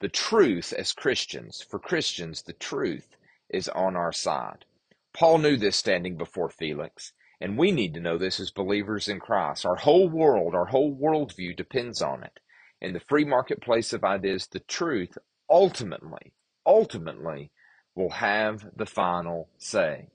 the 0.01 0.09
truth 0.09 0.73
as 0.73 0.91
Christians, 0.91 1.61
for 1.61 1.79
Christians, 1.79 2.41
the 2.41 2.51
truth 2.51 3.15
is 3.49 3.69
on 3.69 3.95
our 3.95 4.11
side. 4.11 4.65
Paul 5.13 5.37
knew 5.37 5.55
this 5.55 5.77
standing 5.77 6.17
before 6.17 6.49
Felix, 6.49 7.13
and 7.41 7.57
we 7.57 7.71
need 7.71 7.93
to 7.93 7.99
know 7.99 8.17
this 8.17 8.39
as 8.39 8.51
believers 8.51 9.07
in 9.07 9.19
Christ. 9.19 9.65
Our 9.65 9.75
whole 9.75 10.09
world, 10.09 10.55
our 10.55 10.65
whole 10.65 10.95
worldview 10.95 11.55
depends 11.55 12.01
on 12.01 12.23
it. 12.23 12.39
In 12.81 12.93
the 12.93 12.99
free 12.99 13.25
marketplace 13.25 13.93
of 13.93 14.03
ideas, 14.03 14.47
the 14.47 14.59
truth 14.59 15.17
ultimately, 15.49 16.33
ultimately 16.65 17.51
will 17.95 18.09
have 18.09 18.65
the 18.75 18.85
final 18.85 19.49
say. 19.57 20.09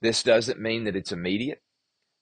This 0.00 0.22
doesn't 0.22 0.60
mean 0.60 0.84
that 0.84 0.96
it's 0.96 1.12
immediate. 1.12 1.62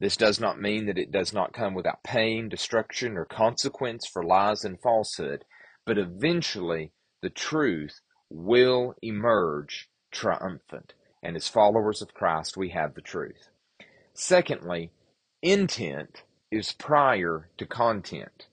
This 0.01 0.17
does 0.17 0.41
not 0.41 0.61
mean 0.61 0.87
that 0.87 0.99
it 0.99 1.11
does 1.11 1.33
not 1.33 1.53
come 1.53 1.75
without 1.75 2.03
pain, 2.03 2.49
destruction, 2.49 3.17
or 3.17 3.25
consequence 3.25 4.07
for 4.07 4.23
lies 4.23 4.65
and 4.65 4.81
falsehood, 4.81 5.45
but 5.85 5.99
eventually 5.99 6.93
the 7.23 7.31
truth 7.31 8.01
will 8.29 8.95
emerge 9.03 9.89
triumphant. 10.11 10.95
And 11.23 11.37
as 11.37 11.49
followers 11.49 12.03
of 12.03 12.15
Christ, 12.15 12.57
we 12.57 12.71
have 12.71 12.95
the 12.95 13.01
truth. 13.01 13.49
Secondly, 14.19 14.91
intent 15.43 16.23
is 16.51 16.73
prior 16.73 17.51
to 17.59 17.67
content. 17.67 18.47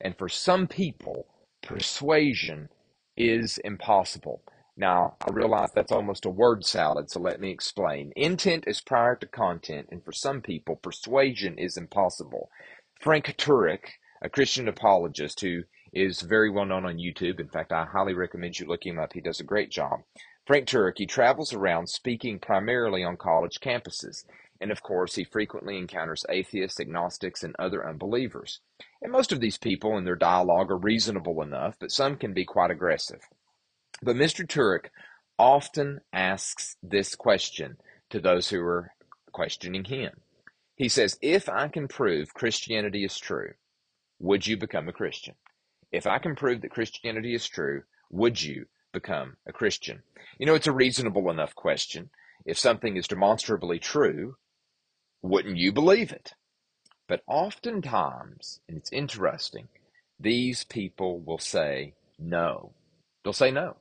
And 0.00 0.16
for 0.16 0.30
some 0.30 0.66
people, 0.66 1.26
persuasion 1.62 2.70
is 3.18 3.58
impossible. 3.58 4.42
Now, 4.78 5.16
I 5.20 5.30
realize 5.30 5.72
that's 5.74 5.92
almost 5.92 6.24
a 6.24 6.30
word 6.30 6.64
salad, 6.64 7.10
so 7.10 7.20
let 7.20 7.38
me 7.38 7.50
explain. 7.50 8.12
Intent 8.16 8.64
is 8.66 8.80
prior 8.80 9.14
to 9.16 9.26
content, 9.26 9.88
and 9.92 10.02
for 10.02 10.12
some 10.12 10.40
people, 10.40 10.76
persuasion 10.76 11.58
is 11.58 11.76
impossible. 11.76 12.48
Frank 12.98 13.26
Turek, 13.36 13.90
a 14.22 14.30
Christian 14.30 14.68
apologist 14.68 15.42
who 15.42 15.64
is 15.92 16.22
very 16.22 16.48
well 16.48 16.64
known 16.64 16.86
on 16.86 16.96
YouTube, 16.96 17.40
in 17.40 17.48
fact, 17.48 17.72
I 17.72 17.84
highly 17.84 18.14
recommend 18.14 18.58
you 18.58 18.66
look 18.66 18.86
him 18.86 18.98
up. 18.98 19.12
He 19.12 19.20
does 19.20 19.40
a 19.40 19.44
great 19.44 19.70
job. 19.70 20.00
Frank 20.46 20.66
Turek, 20.66 20.94
he 20.96 21.06
travels 21.06 21.52
around 21.52 21.88
speaking 21.88 22.38
primarily 22.38 23.04
on 23.04 23.18
college 23.18 23.60
campuses. 23.60 24.24
And 24.60 24.70
of 24.70 24.82
course, 24.82 25.14
he 25.14 25.24
frequently 25.24 25.78
encounters 25.78 26.26
atheists, 26.28 26.78
agnostics, 26.78 27.42
and 27.42 27.56
other 27.58 27.86
unbelievers. 27.86 28.60
And 29.00 29.10
most 29.10 29.32
of 29.32 29.40
these 29.40 29.56
people 29.56 29.96
in 29.96 30.04
their 30.04 30.16
dialogue 30.16 30.70
are 30.70 30.76
reasonable 30.76 31.40
enough, 31.42 31.76
but 31.80 31.90
some 31.90 32.16
can 32.16 32.34
be 32.34 32.44
quite 32.44 32.70
aggressive. 32.70 33.20
But 34.02 34.16
Mr. 34.16 34.46
Turek 34.46 34.90
often 35.38 36.00
asks 36.12 36.76
this 36.82 37.14
question 37.14 37.78
to 38.10 38.20
those 38.20 38.50
who 38.50 38.60
are 38.60 38.92
questioning 39.32 39.84
him. 39.84 40.12
He 40.76 40.88
says, 40.88 41.18
If 41.22 41.48
I 41.48 41.68
can 41.68 41.88
prove 41.88 42.34
Christianity 42.34 43.04
is 43.04 43.18
true, 43.18 43.52
would 44.18 44.46
you 44.46 44.58
become 44.58 44.88
a 44.88 44.92
Christian? 44.92 45.34
If 45.90 46.06
I 46.06 46.18
can 46.18 46.36
prove 46.36 46.60
that 46.60 46.70
Christianity 46.70 47.34
is 47.34 47.46
true, 47.46 47.82
would 48.10 48.42
you 48.42 48.66
become 48.92 49.36
a 49.46 49.52
Christian? 49.52 50.02
You 50.38 50.46
know, 50.46 50.54
it's 50.54 50.66
a 50.66 50.72
reasonable 50.72 51.30
enough 51.30 51.54
question. 51.54 52.10
If 52.44 52.58
something 52.58 52.96
is 52.96 53.08
demonstrably 53.08 53.78
true, 53.78 54.36
wouldn't 55.22 55.56
you 55.56 55.72
believe 55.72 56.12
it? 56.12 56.34
But 57.08 57.22
oftentimes, 57.26 58.60
and 58.68 58.76
it's 58.76 58.92
interesting, 58.92 59.68
these 60.18 60.64
people 60.64 61.20
will 61.20 61.38
say 61.38 61.94
no. 62.18 62.72
They'll 63.24 63.32
say 63.32 63.50
no. 63.50 63.76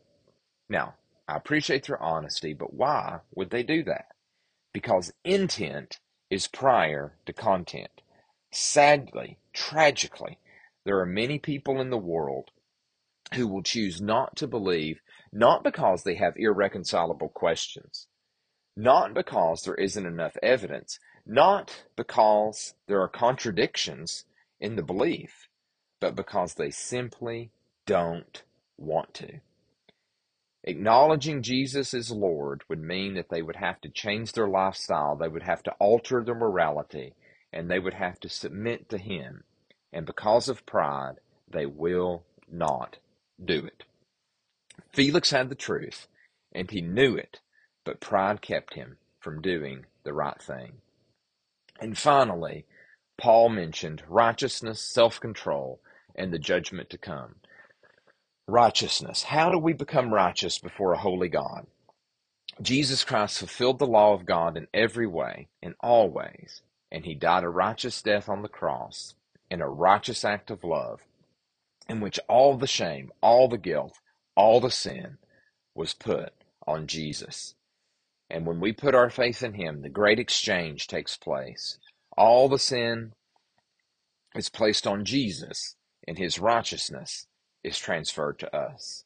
Now, 0.70 0.96
I 1.28 1.36
appreciate 1.36 1.86
their 1.86 2.02
honesty, 2.02 2.54
but 2.54 2.74
why 2.74 3.20
would 3.36 3.52
they 3.52 3.64
do 3.64 3.84
that? 3.84 4.08
Because 4.74 5.14
intent 5.24 6.00
is 6.30 6.48
prior 6.48 7.14
to 7.26 7.34
content. 7.34 8.02
Sadly, 8.52 9.38
tragically, 9.54 10.40
there 10.86 11.00
are 11.00 11.06
many 11.06 11.38
people 11.40 11.80
in 11.80 11.90
the 11.90 11.98
world 11.98 12.50
who 13.36 13.48
will 13.48 13.62
choose 13.62 14.02
not 14.02 14.36
to 14.38 14.48
believe, 14.48 15.02
not 15.32 15.64
because 15.64 16.04
they 16.04 16.16
have 16.16 16.34
irreconcilable 16.36 17.30
questions, 17.30 18.08
not 18.76 19.14
because 19.14 19.64
there 19.64 19.76
isn't 19.76 20.06
enough 20.06 20.36
evidence, 20.42 21.00
not 21.30 21.84
because 21.96 22.74
there 22.88 23.02
are 23.02 23.08
contradictions 23.08 24.26
in 24.60 24.76
the 24.76 24.84
belief, 24.84 25.48
but 26.00 26.16
because 26.16 26.56
they 26.56 26.72
simply 26.72 27.52
don't 27.86 28.44
want 28.78 29.14
to. 29.14 29.40
Acknowledging 30.64 31.42
Jesus 31.42 31.94
as 31.94 32.12
Lord 32.12 32.64
would 32.68 32.82
mean 32.82 33.14
that 33.14 33.30
they 33.30 33.42
would 33.42 33.56
have 33.56 33.80
to 33.82 33.90
change 33.90 34.34
their 34.34 34.48
lifestyle, 34.48 35.16
they 35.16 35.28
would 35.28 35.44
have 35.44 35.64
to 35.64 35.72
alter 35.80 36.24
their 36.24 36.36
morality, 36.36 37.14
and 37.54 37.70
they 37.70 37.80
would 37.80 37.94
have 37.94 38.20
to 38.20 38.30
submit 38.30 38.90
to 38.90 38.98
Him. 38.98 39.44
And 39.94 40.06
because 40.06 40.50
of 40.50 40.66
pride, 40.66 41.20
they 41.50 41.66
will 41.66 42.24
not 42.52 42.98
do 43.44 43.66
it. 43.66 43.84
Felix 44.92 45.32
had 45.32 45.50
the 45.50 45.56
truth, 45.56 46.08
and 46.52 46.70
he 46.72 46.82
knew 46.82 47.16
it, 47.16 47.40
but 47.86 48.00
pride 48.00 48.42
kept 48.42 48.74
him 48.74 48.98
from 49.20 49.42
doing 49.42 49.86
the 50.04 50.14
right 50.14 50.42
thing. 50.42 50.74
And 51.82 51.98
finally, 51.98 52.66
Paul 53.18 53.50
mentioned 53.50 54.04
righteousness, 54.08 54.82
self 54.82 55.20
control, 55.20 55.82
and 56.16 56.34
the 56.34 56.40
judgment 56.40 56.90
to 56.92 56.98
come. 56.98 57.36
Righteousness. 58.48 59.24
How 59.24 59.52
do 59.52 59.58
we 59.58 59.74
become 59.74 60.14
righteous 60.14 60.60
before 60.60 60.94
a 60.94 61.00
holy 61.00 61.30
God? 61.30 61.68
Jesus 62.62 63.06
Christ 63.06 63.40
fulfilled 63.40 63.80
the 63.80 63.88
law 63.88 64.14
of 64.14 64.26
God 64.26 64.58
in 64.58 64.68
every 64.74 65.08
way, 65.08 65.48
in 65.62 65.76
all 65.80 66.10
ways, 66.10 66.62
and 66.92 67.06
he 67.06 67.16
died 67.16 67.44
a 67.44 67.50
righteous 67.50 68.02
death 68.02 68.28
on 68.28 68.42
the 68.42 68.50
cross 68.50 69.16
in 69.50 69.62
a 69.62 69.70
righteous 69.70 70.26
act 70.26 70.52
of 70.52 70.64
love, 70.64 71.02
in 71.88 72.02
which 72.02 72.20
all 72.28 72.58
the 72.58 72.68
shame, 72.68 73.12
all 73.22 73.48
the 73.48 73.58
guilt, 73.58 73.98
all 74.36 74.60
the 74.60 74.72
sin 74.72 75.18
was 75.74 75.94
put 75.94 76.34
on 76.68 76.88
Jesus. 76.88 77.56
And 78.30 78.46
when 78.46 78.60
we 78.60 78.74
put 78.74 78.96
our 78.96 79.10
faith 79.10 79.44
in 79.44 79.54
him, 79.54 79.82
the 79.82 79.90
great 79.90 80.20
exchange 80.20 80.88
takes 80.88 81.18
place. 81.18 81.80
All 82.18 82.48
the 82.48 82.60
sin 82.60 83.14
is 84.36 84.50
placed 84.50 84.86
on 84.86 85.06
Jesus, 85.06 85.76
and 86.08 86.18
his 86.18 86.40
righteousness 86.40 87.28
is 87.64 87.80
transferred 87.80 88.40
to 88.40 88.56
us. 88.56 89.06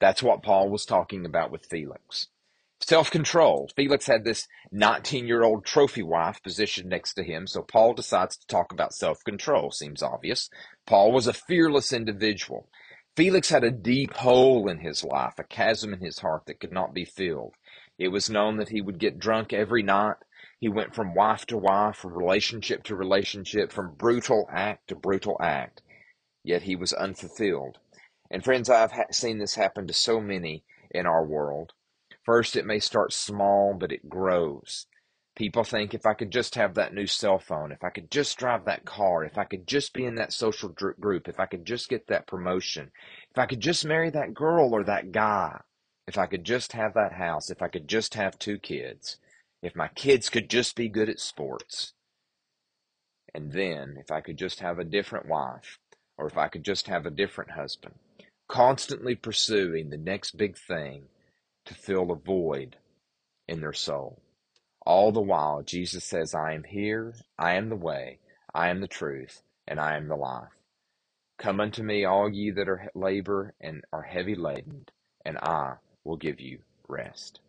That's 0.00 0.22
what 0.22 0.42
Paul 0.42 0.68
was 0.70 0.84
talking 0.84 1.24
about 1.24 1.50
with 1.50 1.66
Felix. 1.66 2.28
Self 2.80 3.10
control. 3.10 3.70
Felix 3.76 4.06
had 4.06 4.24
this 4.24 4.46
19 4.72 5.26
year 5.26 5.42
old 5.44 5.64
trophy 5.64 6.02
wife 6.02 6.42
positioned 6.42 6.90
next 6.90 7.14
to 7.14 7.22
him, 7.22 7.46
so 7.46 7.62
Paul 7.62 7.94
decides 7.94 8.36
to 8.36 8.46
talk 8.46 8.72
about 8.72 8.92
self 8.92 9.22
control. 9.24 9.70
Seems 9.70 10.02
obvious. 10.02 10.50
Paul 10.86 11.12
was 11.12 11.26
a 11.26 11.32
fearless 11.32 11.92
individual. 11.92 12.68
Felix 13.16 13.48
had 13.48 13.64
a 13.64 13.70
deep 13.70 14.12
hole 14.14 14.68
in 14.68 14.80
his 14.80 15.04
life, 15.04 15.34
a 15.38 15.44
chasm 15.44 15.94
in 15.94 16.00
his 16.00 16.18
heart 16.18 16.42
that 16.46 16.60
could 16.60 16.72
not 16.72 16.92
be 16.92 17.04
filled. 17.04 17.54
It 17.98 18.08
was 18.08 18.28
known 18.28 18.56
that 18.56 18.70
he 18.70 18.80
would 18.80 18.98
get 18.98 19.20
drunk 19.20 19.52
every 19.52 19.82
night. 19.82 20.16
He 20.58 20.68
went 20.68 20.94
from 20.94 21.14
wife 21.14 21.46
to 21.46 21.56
wife, 21.56 21.96
from 21.96 22.14
relationship 22.14 22.82
to 22.84 22.96
relationship, 22.96 23.70
from 23.70 23.94
brutal 23.94 24.48
act 24.50 24.88
to 24.88 24.96
brutal 24.96 25.36
act. 25.40 25.80
Yet 26.42 26.62
he 26.62 26.74
was 26.74 26.92
unfulfilled. 26.92 27.78
And 28.30 28.42
friends, 28.42 28.68
I've 28.68 28.92
ha- 28.92 29.12
seen 29.12 29.38
this 29.38 29.54
happen 29.54 29.86
to 29.86 29.92
so 29.92 30.20
many 30.20 30.64
in 30.90 31.06
our 31.06 31.24
world. 31.24 31.72
First, 32.24 32.56
it 32.56 32.66
may 32.66 32.80
start 32.80 33.12
small, 33.12 33.74
but 33.74 33.92
it 33.92 34.08
grows. 34.08 34.86
People 35.36 35.64
think 35.64 35.94
if 35.94 36.06
I 36.06 36.14
could 36.14 36.30
just 36.30 36.54
have 36.54 36.74
that 36.74 36.94
new 36.94 37.06
cell 37.06 37.38
phone, 37.38 37.70
if 37.70 37.84
I 37.84 37.90
could 37.90 38.10
just 38.10 38.38
drive 38.38 38.64
that 38.64 38.84
car, 38.84 39.24
if 39.24 39.36
I 39.36 39.44
could 39.44 39.66
just 39.66 39.92
be 39.92 40.04
in 40.04 40.14
that 40.16 40.32
social 40.32 40.68
group, 40.68 41.28
if 41.28 41.38
I 41.38 41.46
could 41.46 41.64
just 41.64 41.88
get 41.88 42.06
that 42.06 42.26
promotion, 42.26 42.90
if 43.30 43.38
I 43.38 43.46
could 43.46 43.60
just 43.60 43.84
marry 43.84 44.10
that 44.10 44.32
girl 44.32 44.72
or 44.72 44.84
that 44.84 45.12
guy, 45.12 45.60
if 46.06 46.18
I 46.18 46.26
could 46.26 46.44
just 46.44 46.72
have 46.72 46.94
that 46.94 47.12
house, 47.12 47.50
if 47.50 47.62
I 47.62 47.68
could 47.68 47.88
just 47.88 48.14
have 48.14 48.38
two 48.38 48.58
kids, 48.58 49.18
if 49.62 49.74
my 49.74 49.88
kids 49.88 50.28
could 50.28 50.50
just 50.50 50.76
be 50.76 50.88
good 50.88 51.08
at 51.08 51.20
sports, 51.20 51.94
and 53.34 53.52
then 53.52 53.96
if 53.98 54.10
I 54.10 54.20
could 54.20 54.36
just 54.36 54.60
have 54.60 54.78
a 54.78 54.84
different 54.84 55.26
wife, 55.26 55.78
or 56.18 56.26
if 56.26 56.36
I 56.36 56.48
could 56.48 56.62
just 56.62 56.86
have 56.88 57.06
a 57.06 57.10
different 57.10 57.52
husband, 57.52 57.94
constantly 58.48 59.14
pursuing 59.14 59.90
the 59.90 59.96
next 59.96 60.36
big 60.36 60.56
thing 60.56 61.04
to 61.64 61.74
fill 61.74 62.12
a 62.12 62.16
void 62.16 62.76
in 63.48 63.60
their 63.60 63.72
soul. 63.72 64.20
All 64.86 65.12
the 65.12 65.20
while, 65.20 65.62
Jesus 65.62 66.04
says, 66.04 66.34
I 66.34 66.52
am 66.52 66.64
here, 66.64 67.14
I 67.38 67.54
am 67.54 67.70
the 67.70 67.76
way, 67.76 68.18
I 68.54 68.68
am 68.68 68.82
the 68.82 68.86
truth, 68.86 69.42
and 69.66 69.80
I 69.80 69.96
am 69.96 70.08
the 70.08 70.16
life. 70.16 70.50
Come 71.38 71.58
unto 71.58 71.82
me, 71.82 72.04
all 72.04 72.28
ye 72.28 72.50
that 72.50 72.68
are 72.68 72.90
labor 72.94 73.54
and 73.60 73.82
are 73.92 74.02
heavy 74.02 74.34
laden, 74.34 74.86
and 75.24 75.38
I 75.38 75.76
will 76.04 76.16
give 76.16 76.40
you 76.40 76.60
rest. 76.88 77.40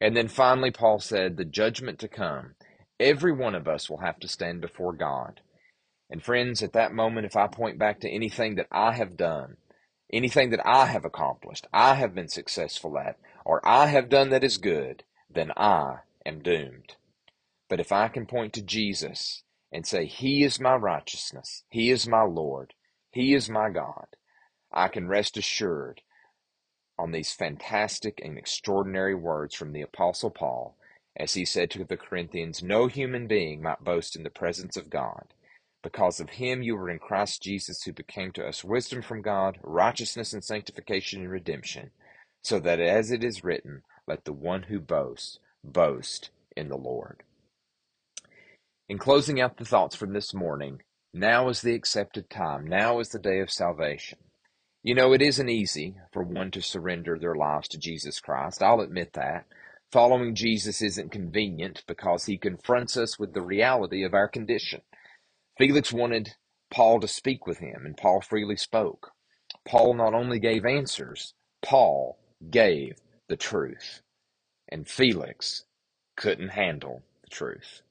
And 0.00 0.16
then 0.16 0.28
finally, 0.28 0.70
Paul 0.70 0.98
said, 0.98 1.36
the 1.36 1.44
judgment 1.44 1.98
to 2.00 2.08
come. 2.08 2.54
Every 3.00 3.32
one 3.32 3.54
of 3.54 3.68
us 3.68 3.88
will 3.88 3.98
have 3.98 4.18
to 4.20 4.28
stand 4.28 4.60
before 4.60 4.92
God. 4.92 5.40
And 6.10 6.22
friends, 6.22 6.62
at 6.62 6.72
that 6.74 6.92
moment, 6.92 7.26
if 7.26 7.36
I 7.36 7.46
point 7.46 7.78
back 7.78 8.00
to 8.00 8.10
anything 8.10 8.56
that 8.56 8.68
I 8.70 8.92
have 8.92 9.16
done, 9.16 9.56
anything 10.12 10.50
that 10.50 10.64
I 10.66 10.86
have 10.86 11.04
accomplished, 11.04 11.66
I 11.72 11.94
have 11.94 12.14
been 12.14 12.28
successful 12.28 12.98
at, 12.98 13.16
or 13.44 13.66
I 13.66 13.86
have 13.86 14.08
done 14.08 14.30
that 14.30 14.44
is 14.44 14.58
good, 14.58 15.02
then 15.28 15.50
I 15.56 15.98
am 16.24 16.42
doomed. 16.42 16.96
But 17.68 17.80
if 17.80 17.90
I 17.90 18.08
can 18.08 18.26
point 18.26 18.52
to 18.54 18.62
Jesus 18.62 19.42
and 19.72 19.86
say, 19.86 20.06
He 20.06 20.44
is 20.44 20.60
my 20.60 20.76
righteousness, 20.76 21.64
He 21.70 21.90
is 21.90 22.06
my 22.08 22.22
Lord, 22.22 22.74
He 23.10 23.34
is 23.34 23.48
my 23.50 23.70
God, 23.70 24.06
I 24.72 24.88
can 24.88 25.08
rest 25.08 25.36
assured 25.36 26.02
on 26.98 27.12
these 27.12 27.32
fantastic 27.32 28.20
and 28.24 28.38
extraordinary 28.38 29.14
words 29.14 29.54
from 29.54 29.72
the 29.72 29.82
Apostle 29.82 30.30
Paul 30.30 30.76
as 31.16 31.34
he 31.34 31.44
said 31.44 31.70
to 31.70 31.84
the 31.84 31.96
Corinthians, 31.96 32.62
No 32.62 32.86
human 32.86 33.26
being 33.26 33.62
might 33.62 33.82
boast 33.82 34.16
in 34.16 34.22
the 34.22 34.30
presence 34.30 34.76
of 34.76 34.90
God. 34.90 35.32
Because 35.82 36.20
of 36.20 36.30
him 36.30 36.62
you 36.62 36.76
were 36.76 36.90
in 36.90 36.98
Christ 36.98 37.42
Jesus, 37.42 37.82
who 37.82 37.92
became 37.92 38.32
to 38.32 38.46
us 38.46 38.64
wisdom 38.64 39.02
from 39.02 39.22
God, 39.22 39.58
righteousness 39.62 40.32
and 40.32 40.44
sanctification 40.44 41.22
and 41.22 41.30
redemption, 41.30 41.90
so 42.42 42.58
that 42.60 42.80
as 42.80 43.10
it 43.10 43.24
is 43.24 43.44
written, 43.44 43.82
let 44.06 44.24
the 44.24 44.32
one 44.32 44.64
who 44.64 44.80
boasts 44.80 45.38
boast 45.64 46.30
in 46.56 46.68
the 46.68 46.76
Lord. 46.76 47.22
In 48.88 48.98
closing 48.98 49.40
out 49.40 49.56
the 49.56 49.64
thoughts 49.64 49.96
from 49.96 50.12
this 50.12 50.34
morning, 50.34 50.82
now 51.14 51.48
is 51.48 51.62
the 51.62 51.74
accepted 51.74 52.28
time. 52.28 52.66
Now 52.66 53.00
is 53.00 53.08
the 53.08 53.18
day 53.18 53.40
of 53.40 53.50
salvation. 53.50 54.18
You 54.86 54.94
know, 54.94 55.12
it 55.12 55.20
isn't 55.20 55.48
easy 55.48 55.96
for 56.12 56.22
one 56.22 56.52
to 56.52 56.62
surrender 56.62 57.18
their 57.18 57.34
lives 57.34 57.66
to 57.70 57.78
Jesus 57.78 58.20
Christ. 58.20 58.62
I'll 58.62 58.80
admit 58.80 59.14
that. 59.14 59.46
Following 59.90 60.36
Jesus 60.36 60.80
isn't 60.80 61.10
convenient 61.10 61.82
because 61.88 62.26
he 62.26 62.38
confronts 62.38 62.96
us 62.96 63.18
with 63.18 63.34
the 63.34 63.42
reality 63.42 64.04
of 64.04 64.14
our 64.14 64.28
condition. 64.28 64.82
Felix 65.58 65.92
wanted 65.92 66.36
Paul 66.70 67.00
to 67.00 67.08
speak 67.08 67.48
with 67.48 67.58
him, 67.58 67.84
and 67.84 67.96
Paul 67.96 68.20
freely 68.20 68.56
spoke. 68.56 69.10
Paul 69.64 69.94
not 69.94 70.14
only 70.14 70.38
gave 70.38 70.64
answers, 70.64 71.34
Paul 71.62 72.20
gave 72.48 72.98
the 73.28 73.36
truth 73.36 74.02
and 74.68 74.88
Felix 74.88 75.64
couldn't 76.16 76.50
handle 76.50 77.02
the 77.24 77.30
truth. 77.30 77.82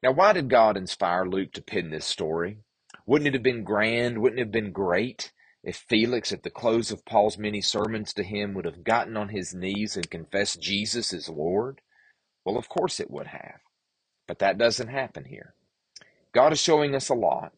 Now, 0.00 0.12
why 0.12 0.32
did 0.32 0.48
God 0.48 0.76
inspire 0.76 1.24
Luke 1.26 1.52
to 1.54 1.62
pen 1.62 1.90
this 1.90 2.06
story? 2.06 2.58
Wouldn't 3.04 3.26
it 3.26 3.34
have 3.34 3.42
been 3.42 3.64
grand? 3.64 4.18
Wouldn't 4.18 4.38
it 4.38 4.44
have 4.44 4.52
been 4.52 4.70
great 4.70 5.32
if 5.62 5.76
Felix, 5.88 6.32
at 6.32 6.42
the 6.44 6.50
close 6.50 6.90
of 6.90 7.04
Paul's 7.04 7.38
many 7.38 7.60
sermons 7.60 8.12
to 8.14 8.22
him, 8.22 8.54
would 8.54 8.64
have 8.64 8.84
gotten 8.84 9.16
on 9.16 9.30
his 9.30 9.54
knees 9.54 9.96
and 9.96 10.10
confessed 10.10 10.62
Jesus 10.62 11.12
as 11.12 11.28
Lord? 11.28 11.80
Well, 12.44 12.56
of 12.56 12.68
course 12.68 13.00
it 13.00 13.10
would 13.10 13.28
have. 13.28 13.60
But 14.26 14.38
that 14.38 14.58
doesn't 14.58 14.88
happen 14.88 15.24
here. 15.24 15.54
God 16.32 16.52
is 16.52 16.60
showing 16.60 16.94
us 16.94 17.08
a 17.08 17.14
lot. 17.14 17.52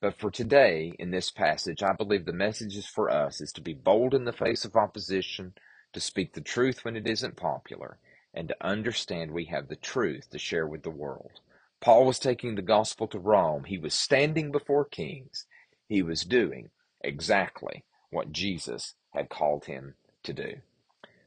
But 0.00 0.18
for 0.18 0.30
today, 0.30 0.94
in 0.98 1.10
this 1.10 1.30
passage, 1.30 1.82
I 1.82 1.92
believe 1.92 2.24
the 2.24 2.32
message 2.32 2.76
is 2.76 2.86
for 2.86 3.10
us 3.10 3.40
is 3.40 3.52
to 3.52 3.60
be 3.60 3.74
bold 3.74 4.14
in 4.14 4.24
the 4.24 4.32
face 4.32 4.64
of 4.64 4.74
opposition, 4.74 5.54
to 5.92 6.00
speak 6.00 6.32
the 6.32 6.40
truth 6.40 6.84
when 6.84 6.96
it 6.96 7.06
isn't 7.06 7.36
popular, 7.36 7.98
and 8.34 8.48
to 8.48 8.56
understand 8.66 9.30
we 9.30 9.44
have 9.46 9.68
the 9.68 9.76
truth 9.76 10.30
to 10.30 10.38
share 10.38 10.66
with 10.66 10.82
the 10.82 10.90
world. 10.90 11.40
Paul 11.80 12.06
was 12.06 12.18
taking 12.18 12.54
the 12.54 12.62
gospel 12.62 13.06
to 13.08 13.18
Rome. 13.18 13.64
He 13.64 13.78
was 13.78 13.94
standing 13.94 14.50
before 14.50 14.84
kings. 14.84 15.46
He 15.92 16.02
was 16.02 16.22
doing 16.22 16.70
exactly 17.02 17.84
what 18.10 18.32
Jesus 18.32 18.94
had 19.10 19.28
called 19.28 19.66
him 19.66 19.94
to 20.22 20.32
do. 20.32 20.54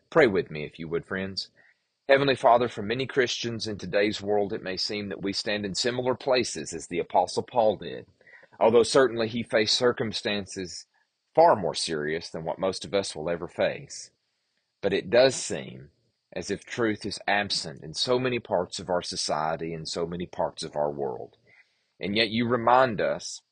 Pray 0.09 0.25
with 0.25 0.49
me, 0.49 0.63
if 0.63 0.79
you 0.79 0.87
would, 0.87 1.05
friends. 1.05 1.49
Heavenly 2.09 2.33
Father, 2.33 2.67
for 2.67 2.81
many 2.81 3.05
Christians 3.05 3.67
in 3.67 3.77
today's 3.77 4.23
world, 4.23 4.53
it 4.53 4.63
may 4.63 4.75
seem 4.75 5.09
that 5.09 5.21
we 5.21 5.33
stand 5.33 5.67
in 5.67 5.75
similar 5.75 6.15
places 6.15 6.73
as 6.73 6.87
the 6.87 6.97
Apostle 6.97 7.43
Paul 7.43 7.75
did, 7.75 8.07
although 8.59 8.81
certainly 8.81 9.27
he 9.27 9.43
faced 9.43 9.77
circumstances 9.77 10.87
far 11.35 11.55
more 11.55 11.75
serious 11.75 12.31
than 12.31 12.43
what 12.43 12.57
most 12.57 12.83
of 12.85 12.95
us 12.95 13.15
will 13.15 13.29
ever 13.29 13.47
face. 13.47 14.09
But 14.81 14.93
it 14.93 15.11
does 15.11 15.35
seem 15.35 15.91
as 16.33 16.49
if 16.49 16.65
truth 16.65 17.05
is 17.05 17.19
absent 17.27 17.83
in 17.83 17.93
so 17.93 18.17
many 18.17 18.39
parts 18.39 18.79
of 18.79 18.89
our 18.89 19.03
society 19.03 19.75
and 19.75 19.87
so 19.87 20.07
many 20.07 20.25
parts 20.25 20.63
of 20.63 20.75
our 20.75 20.89
world. 20.89 21.37
And 21.99 22.15
yet 22.15 22.31
you 22.31 22.47
remind 22.47 22.99
us 22.99 23.43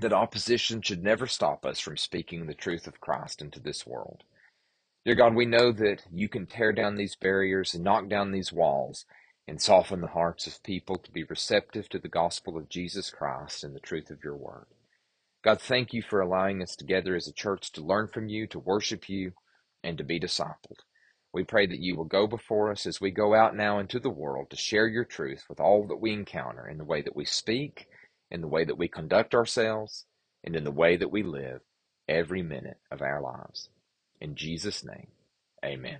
that 0.00 0.12
opposition 0.12 0.82
should 0.82 1.02
never 1.02 1.26
stop 1.26 1.64
us 1.64 1.78
from 1.80 1.96
speaking 1.96 2.46
the 2.46 2.54
truth 2.54 2.86
of 2.86 3.00
Christ 3.00 3.42
into 3.42 3.60
this 3.60 3.86
world. 3.86 4.24
Dear 5.04 5.14
God, 5.14 5.34
we 5.34 5.46
know 5.46 5.72
that 5.72 6.02
you 6.12 6.28
can 6.28 6.46
tear 6.46 6.72
down 6.72 6.96
these 6.96 7.16
barriers 7.16 7.74
and 7.74 7.82
knock 7.82 8.08
down 8.08 8.32
these 8.32 8.52
walls 8.52 9.06
and 9.48 9.60
soften 9.60 10.00
the 10.00 10.08
hearts 10.08 10.46
of 10.46 10.62
people 10.62 10.96
to 10.96 11.10
be 11.10 11.24
receptive 11.24 11.88
to 11.88 11.98
the 11.98 12.08
gospel 12.08 12.56
of 12.58 12.68
Jesus 12.68 13.10
Christ 13.10 13.64
and 13.64 13.74
the 13.74 13.80
truth 13.80 14.10
of 14.10 14.22
your 14.22 14.36
word. 14.36 14.66
God, 15.42 15.60
thank 15.60 15.94
you 15.94 16.02
for 16.02 16.20
allowing 16.20 16.62
us 16.62 16.76
together 16.76 17.16
as 17.16 17.26
a 17.26 17.32
church 17.32 17.72
to 17.72 17.80
learn 17.80 18.08
from 18.08 18.28
you, 18.28 18.46
to 18.48 18.58
worship 18.58 19.08
you, 19.08 19.32
and 19.82 19.96
to 19.96 20.04
be 20.04 20.20
discipled. 20.20 20.80
We 21.32 21.44
pray 21.44 21.66
that 21.66 21.80
you 21.80 21.96
will 21.96 22.04
go 22.04 22.26
before 22.26 22.70
us 22.70 22.86
as 22.86 23.00
we 23.00 23.10
go 23.10 23.34
out 23.34 23.56
now 23.56 23.78
into 23.78 23.98
the 23.98 24.10
world 24.10 24.50
to 24.50 24.56
share 24.56 24.86
your 24.86 25.04
truth 25.04 25.44
with 25.48 25.60
all 25.60 25.86
that 25.88 26.00
we 26.00 26.12
encounter 26.12 26.68
in 26.68 26.76
the 26.76 26.84
way 26.84 27.00
that 27.02 27.16
we 27.16 27.24
speak, 27.24 27.86
in 28.30 28.40
the 28.40 28.48
way 28.48 28.64
that 28.64 28.78
we 28.78 28.88
conduct 28.88 29.34
ourselves, 29.34 30.06
and 30.44 30.56
in 30.56 30.64
the 30.64 30.70
way 30.70 30.96
that 30.96 31.10
we 31.10 31.22
live 31.22 31.60
every 32.08 32.42
minute 32.42 32.78
of 32.90 33.02
our 33.02 33.20
lives. 33.20 33.68
In 34.20 34.34
Jesus' 34.34 34.84
name, 34.84 35.08
amen. 35.64 35.98